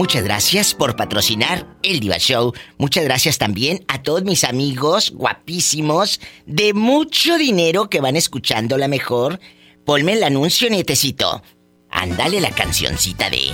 Muchas 0.00 0.24
gracias 0.24 0.72
por 0.72 0.96
patrocinar 0.96 1.66
el 1.82 2.00
Diva 2.00 2.16
Show. 2.16 2.54
Muchas 2.78 3.04
gracias 3.04 3.36
también 3.36 3.84
a 3.86 4.02
todos 4.02 4.22
mis 4.22 4.44
amigos 4.44 5.10
guapísimos 5.10 6.22
de 6.46 6.72
mucho 6.72 7.36
dinero 7.36 7.90
que 7.90 8.00
van 8.00 8.16
escuchando 8.16 8.78
la 8.78 8.88
mejor. 8.88 9.40
Ponme 9.84 10.14
el 10.14 10.24
anuncio, 10.24 10.70
nietecito. 10.70 11.42
Ándale 11.90 12.40
la 12.40 12.50
cancioncita 12.50 13.28
de 13.28 13.50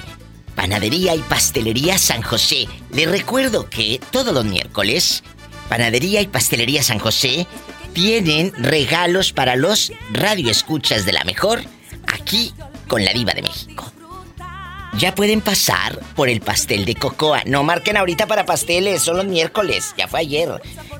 Panadería 0.54 1.16
y 1.16 1.18
Pastelería 1.18 1.98
San 1.98 2.22
José. 2.22 2.68
Les 2.92 3.10
recuerdo 3.10 3.68
que 3.68 4.00
todos 4.12 4.32
los 4.32 4.44
miércoles, 4.44 5.24
Panadería 5.68 6.20
y 6.20 6.28
Pastelería 6.28 6.84
San 6.84 7.00
José 7.00 7.48
tienen 7.92 8.52
regalos 8.56 9.32
para 9.32 9.56
los 9.56 9.92
radioescuchas 10.12 11.06
de 11.06 11.12
la 11.12 11.24
mejor 11.24 11.64
aquí 12.06 12.54
con 12.86 13.04
la 13.04 13.12
Diva 13.12 13.32
de 13.32 13.42
México. 13.42 13.95
Ya 14.98 15.14
pueden 15.14 15.42
pasar 15.42 16.00
por 16.14 16.30
el 16.30 16.40
pastel 16.40 16.86
de 16.86 16.94
cocoa. 16.94 17.42
No 17.44 17.62
marquen 17.64 17.98
ahorita 17.98 18.26
para 18.26 18.46
pasteles, 18.46 19.02
son 19.02 19.18
los 19.18 19.26
miércoles. 19.26 19.94
Ya 19.98 20.08
fue 20.08 20.20
ayer. 20.20 20.48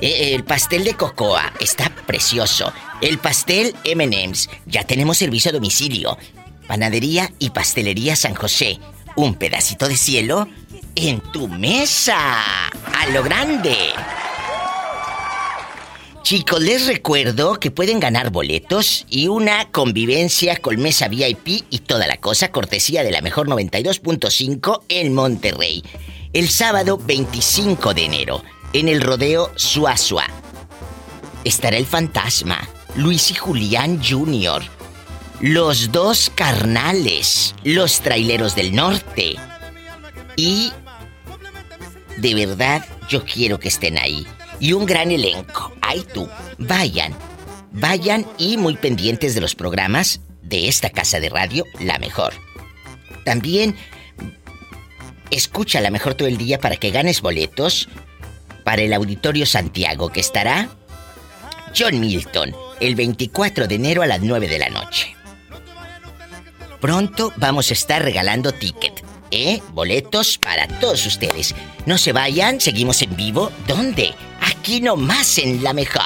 Eh, 0.00 0.34
el 0.34 0.44
pastel 0.44 0.84
de 0.84 0.94
cocoa 0.94 1.50
está 1.60 1.90
precioso. 2.06 2.72
El 3.00 3.18
pastel 3.18 3.74
MM's. 3.84 4.50
Ya 4.66 4.84
tenemos 4.84 5.16
servicio 5.16 5.50
a 5.50 5.54
domicilio. 5.54 6.18
Panadería 6.66 7.32
y 7.38 7.50
pastelería 7.50 8.16
San 8.16 8.34
José. 8.34 8.78
Un 9.14 9.34
pedacito 9.34 9.88
de 9.88 9.96
cielo 9.96 10.46
en 10.94 11.20
tu 11.20 11.48
mesa. 11.48 12.16
A 12.72 13.06
lo 13.12 13.22
grande. 13.22 13.76
Chicos, 16.26 16.60
les 16.60 16.88
recuerdo 16.88 17.60
que 17.60 17.70
pueden 17.70 18.00
ganar 18.00 18.30
boletos 18.30 19.06
y 19.08 19.28
una 19.28 19.70
convivencia 19.70 20.56
con 20.56 20.76
mesa 20.80 21.06
VIP 21.06 21.64
y 21.70 21.78
toda 21.78 22.08
la 22.08 22.16
cosa, 22.16 22.50
cortesía 22.50 23.04
de 23.04 23.12
la 23.12 23.20
mejor 23.20 23.46
92.5 23.46 24.82
en 24.88 25.14
Monterrey. 25.14 25.84
El 26.32 26.48
sábado 26.48 26.98
25 26.98 27.94
de 27.94 28.06
enero, 28.06 28.42
en 28.72 28.88
el 28.88 29.02
rodeo 29.02 29.52
Suazua, 29.54 30.26
estará 31.44 31.76
el 31.76 31.86
fantasma, 31.86 32.58
Luis 32.96 33.30
y 33.30 33.34
Julián 33.34 34.02
Jr., 34.02 34.64
los 35.38 35.92
dos 35.92 36.32
carnales, 36.34 37.54
los 37.62 38.00
traileros 38.00 38.56
del 38.56 38.74
norte. 38.74 39.36
Y 40.34 40.72
de 42.16 42.34
verdad 42.34 42.84
yo 43.08 43.24
quiero 43.24 43.60
que 43.60 43.68
estén 43.68 43.96
ahí 43.96 44.26
y 44.60 44.72
un 44.72 44.86
gran 44.86 45.10
elenco. 45.10 45.72
Ay 45.80 46.04
tú, 46.12 46.28
vayan, 46.58 47.14
vayan 47.72 48.26
y 48.38 48.56
muy 48.56 48.76
pendientes 48.76 49.34
de 49.34 49.40
los 49.40 49.54
programas 49.54 50.20
de 50.42 50.68
esta 50.68 50.90
casa 50.90 51.20
de 51.20 51.28
radio, 51.28 51.64
La 51.80 51.98
Mejor. 51.98 52.34
También 53.24 53.76
escucha 55.30 55.80
La 55.80 55.90
Mejor 55.90 56.14
todo 56.14 56.28
el 56.28 56.38
día 56.38 56.58
para 56.58 56.76
que 56.76 56.90
ganes 56.90 57.20
boletos 57.20 57.88
para 58.64 58.82
el 58.82 58.92
Auditorio 58.92 59.46
Santiago 59.46 60.10
que 60.10 60.20
estará 60.20 60.68
John 61.76 62.00
Milton 62.00 62.54
el 62.80 62.94
24 62.94 63.66
de 63.68 63.74
enero 63.74 64.02
a 64.02 64.06
las 64.06 64.20
9 64.20 64.48
de 64.48 64.58
la 64.58 64.70
noche. 64.70 65.14
Pronto 66.80 67.32
vamos 67.36 67.70
a 67.70 67.74
estar 67.74 68.02
regalando 68.02 68.52
ticket, 68.52 69.02
¿eh? 69.30 69.60
Boletos 69.70 70.38
para 70.38 70.68
todos 70.68 71.06
ustedes. 71.06 71.54
No 71.86 71.98
se 71.98 72.12
vayan, 72.12 72.60
seguimos 72.60 73.02
en 73.02 73.16
vivo. 73.16 73.50
¿Dónde? 73.66 74.14
Aquí 74.48 74.80
nomás 74.80 75.38
en 75.38 75.62
la 75.64 75.72
mejor. 75.72 76.02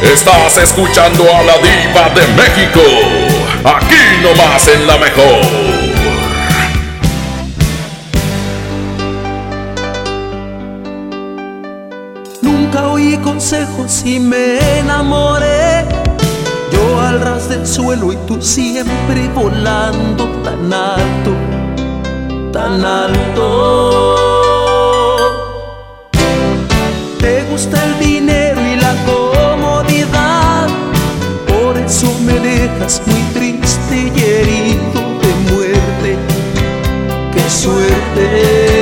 Estás 0.00 0.58
escuchando 0.58 1.24
a 1.24 1.42
la 1.42 1.54
diva 1.58 2.08
de 2.10 2.26
México. 2.34 2.80
Aquí 3.64 4.22
nomás 4.22 4.68
en 4.68 4.86
la 4.86 4.96
mejor. 4.96 5.40
Nunca 12.40 12.88
oí 12.90 13.16
consejos 13.18 14.02
y 14.04 14.20
me 14.20 14.78
enamoré. 14.78 15.84
Yo 16.70 17.00
al 17.00 17.20
ras 17.20 17.48
del 17.48 17.66
suelo 17.66 18.12
y 18.12 18.16
tú 18.28 18.40
siempre 18.40 19.28
volando 19.34 20.26
tan 20.44 20.72
alto, 20.72 21.32
tan 22.52 22.84
alto. 22.84 24.29
Gusta 27.50 27.84
el 27.84 27.98
dinero 27.98 28.60
y 28.64 28.76
la 28.76 28.94
comodidad, 29.04 30.68
por 31.48 31.76
eso 31.76 32.06
me 32.24 32.38
dejas 32.38 33.02
muy 33.06 33.22
triste 33.34 34.12
y 34.14 34.20
herido 34.20 35.00
de 35.22 35.52
muerte. 35.52 36.16
¡Qué 37.34 37.50
suerte! 37.50 38.79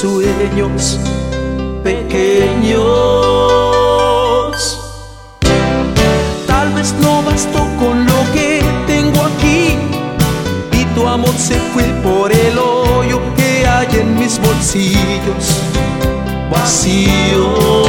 Sueños 0.00 0.98
pequeños. 1.84 2.80
Tal 6.46 6.72
vez 6.72 6.94
no 7.02 7.22
bastó 7.22 7.66
con 7.78 8.06
lo 8.06 8.32
que 8.32 8.62
tengo 8.86 9.20
aquí 9.20 9.76
y 10.72 10.84
tu 10.94 11.06
amor 11.06 11.34
se 11.36 11.56
fue 11.72 11.84
por 12.02 12.32
el 12.32 12.58
hoyo 12.58 13.20
que 13.36 13.66
hay 13.66 13.88
en 14.00 14.18
mis 14.18 14.40
bolsillos 14.40 15.60
vacíos. 16.50 17.79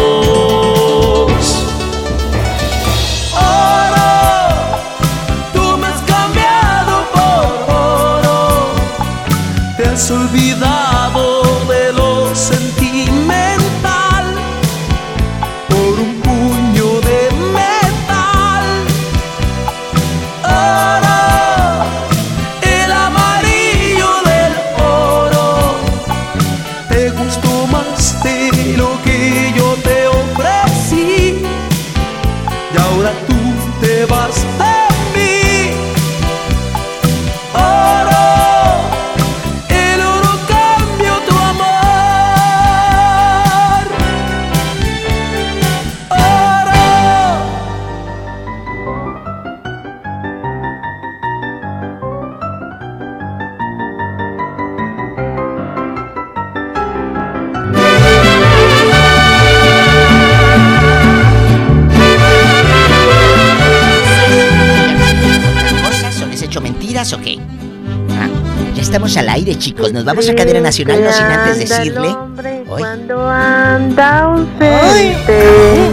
Chicos. 69.92 69.94
Nos 69.94 70.06
vamos 70.06 70.30
a 70.30 70.36
cadena 70.36 70.62
nacional, 70.62 71.04
no 71.04 71.12
sin 71.12 71.26
antes 71.26 71.70
decirle. 71.70 72.16
Cuando 72.68 73.28
anda 73.28 74.20
ausente. 74.20 75.92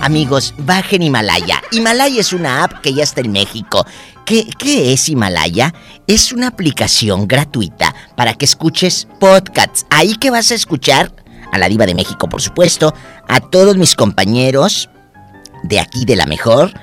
Amigos, 0.00 0.54
bajen 0.58 1.02
Himalaya. 1.02 1.62
Himalaya 1.72 2.20
es 2.20 2.32
una 2.32 2.64
app 2.64 2.80
que 2.82 2.92
ya 2.92 3.04
está 3.04 3.22
en 3.22 3.32
México. 3.32 3.86
¿Qué, 4.26 4.46
qué 4.58 4.92
es 4.92 5.08
Himalaya? 5.08 5.72
Es 6.06 6.32
una 6.32 6.48
aplicación 6.48 7.26
gratuita 7.26 7.94
para 8.14 8.34
que 8.34 8.44
escuches 8.44 9.08
podcasts. 9.18 9.86
Ahí 9.90 10.16
que 10.16 10.30
vas 10.30 10.50
a 10.50 10.54
escuchar 10.54 11.10
a 11.52 11.58
la 11.58 11.68
diva 11.68 11.86
de 11.86 11.94
México, 11.94 12.28
por 12.28 12.42
supuesto, 12.42 12.92
a 13.28 13.40
todos 13.40 13.76
mis 13.76 13.94
compañeros 13.94 14.90
de 15.62 15.80
aquí 15.80 16.04
de 16.04 16.16
la 16.16 16.26
mejor. 16.26 16.74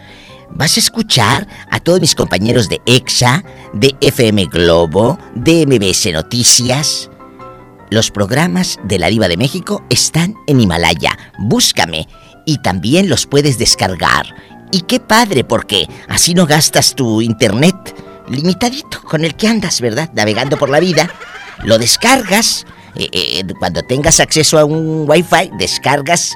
Vas 0.54 0.78
a 0.78 0.80
escuchar 0.80 1.48
a 1.70 1.80
todos 1.80 2.02
mis 2.02 2.16
compañeros 2.16 2.70
de 2.70 2.82
EXA, 2.86 3.44
de 3.74 3.96
FM 4.02 4.46
Globo, 4.46 5.18
de 5.34 5.66
MBS 5.66 6.12
Noticias. 6.14 7.10
Los 7.90 8.12
programas 8.12 8.80
de 8.84 9.00
la 9.00 9.08
Diva 9.08 9.28
de 9.28 9.38
México 9.38 9.84
están 9.90 10.36
en 10.48 10.62
Himalaya. 10.62 11.18
Búscame 11.40 12.08
y 12.46 12.58
también 12.60 13.10
los 13.10 13.26
puedes 13.26 13.58
descargar. 13.58 14.26
Y 14.72 14.82
qué 14.82 15.00
padre, 15.00 15.44
porque 15.44 15.88
así 16.08 16.34
no 16.34 16.46
gastas 16.46 16.96
tu 16.96 17.22
internet 17.22 17.76
limitadito 18.28 19.02
con 19.02 19.26
el 19.26 19.36
que 19.36 19.48
andas, 19.48 19.82
¿verdad? 19.82 20.10
Navegando 20.14 20.58
por 20.58 20.70
la 20.70 20.80
vida. 20.80 21.10
Lo 21.64 21.78
descargas. 21.78 22.66
eh, 22.96 23.10
eh, 23.14 23.44
cuando 23.60 23.84
tengas 23.84 24.20
acceso 24.20 24.60
a 24.60 24.66
un 24.66 25.06
wifi, 25.10 25.50
descargas 25.58 26.34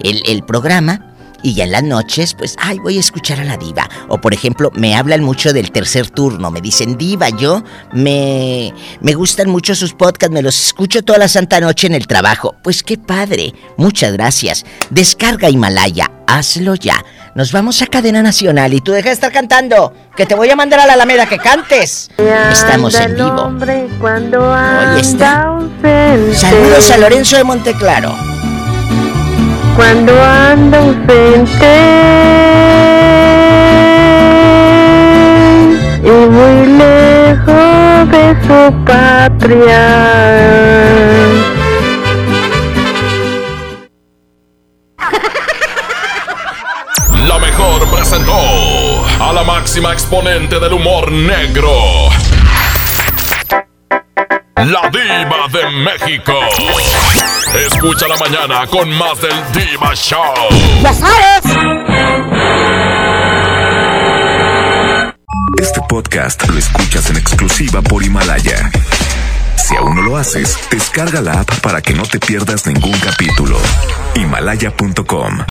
el, 0.00 0.22
el 0.26 0.42
programa. 0.44 1.11
Y 1.42 1.54
ya 1.54 1.64
en 1.64 1.72
las 1.72 1.82
noches, 1.82 2.34
pues, 2.34 2.56
ay, 2.58 2.78
voy 2.78 2.96
a 2.96 3.00
escuchar 3.00 3.40
a 3.40 3.44
la 3.44 3.56
diva. 3.56 3.88
O 4.08 4.20
por 4.20 4.32
ejemplo, 4.32 4.70
me 4.74 4.94
hablan 4.94 5.22
mucho 5.22 5.52
del 5.52 5.72
tercer 5.72 6.10
turno. 6.10 6.50
Me 6.50 6.60
dicen, 6.60 6.96
diva, 6.96 7.28
yo 7.30 7.62
me, 7.92 8.72
me 9.00 9.14
gustan 9.14 9.50
mucho 9.50 9.74
sus 9.74 9.92
podcasts, 9.92 10.32
me 10.32 10.42
los 10.42 10.58
escucho 10.58 11.02
toda 11.02 11.18
la 11.18 11.28
santa 11.28 11.60
noche 11.60 11.86
en 11.86 11.94
el 11.94 12.06
trabajo. 12.06 12.54
Pues 12.62 12.82
qué 12.82 12.96
padre. 12.98 13.54
Muchas 13.76 14.12
gracias. 14.12 14.64
Descarga 14.90 15.50
Himalaya, 15.50 16.10
hazlo 16.26 16.74
ya. 16.76 17.04
Nos 17.34 17.50
vamos 17.50 17.80
a 17.80 17.86
cadena 17.86 18.22
nacional 18.22 18.74
y 18.74 18.80
tú 18.80 18.92
deja 18.92 19.08
de 19.08 19.14
estar 19.14 19.32
cantando. 19.32 19.94
Que 20.16 20.26
te 20.26 20.34
voy 20.34 20.50
a 20.50 20.56
mandar 20.56 20.80
a 20.80 20.86
la 20.86 20.92
Alameda 20.92 21.26
que 21.26 21.38
cantes. 21.38 22.10
Estamos 22.52 22.94
en 22.94 23.14
vivo. 23.14 23.50
Oye, 24.92 25.00
está. 25.00 25.58
Saludos 26.34 26.90
a 26.90 26.98
Lorenzo 26.98 27.36
de 27.36 27.44
Monteclaro. 27.44 28.41
Cuando 29.76 30.12
anda 30.22 30.78
ausente. 30.78 31.72
Y 36.04 36.10
muy 36.10 36.66
lejos 36.66 38.08
de 38.10 38.36
su 38.46 38.84
patria. 38.84 39.88
La 47.26 47.38
mejor 47.38 47.88
presentó 47.90 48.32
a 49.20 49.32
la 49.32 49.42
máxima 49.44 49.92
exponente 49.92 50.58
del 50.60 50.72
humor 50.74 51.10
negro. 51.10 51.70
La 54.64 54.88
diva 54.90 55.48
de 55.50 55.70
México. 55.70 56.32
Escucha 57.66 58.06
la 58.06 58.16
mañana 58.16 58.64
con 58.68 58.88
más 58.90 59.20
del 59.20 59.34
Diva 59.52 59.92
Show. 59.96 60.22
¡Ya 60.80 60.94
sabes! 60.94 61.42
Este 65.60 65.80
podcast 65.88 66.48
lo 66.48 66.56
escuchas 66.58 67.10
en 67.10 67.16
exclusiva 67.16 67.82
por 67.82 68.04
Himalaya. 68.04 68.70
Si 69.56 69.74
aún 69.74 69.96
no 69.96 70.02
lo 70.02 70.16
haces, 70.16 70.56
descarga 70.70 71.20
la 71.20 71.40
app 71.40 71.50
para 71.60 71.82
que 71.82 71.94
no 71.94 72.04
te 72.04 72.20
pierdas 72.20 72.64
ningún 72.66 72.96
capítulo. 73.00 73.58
Himalaya.com 74.14 75.38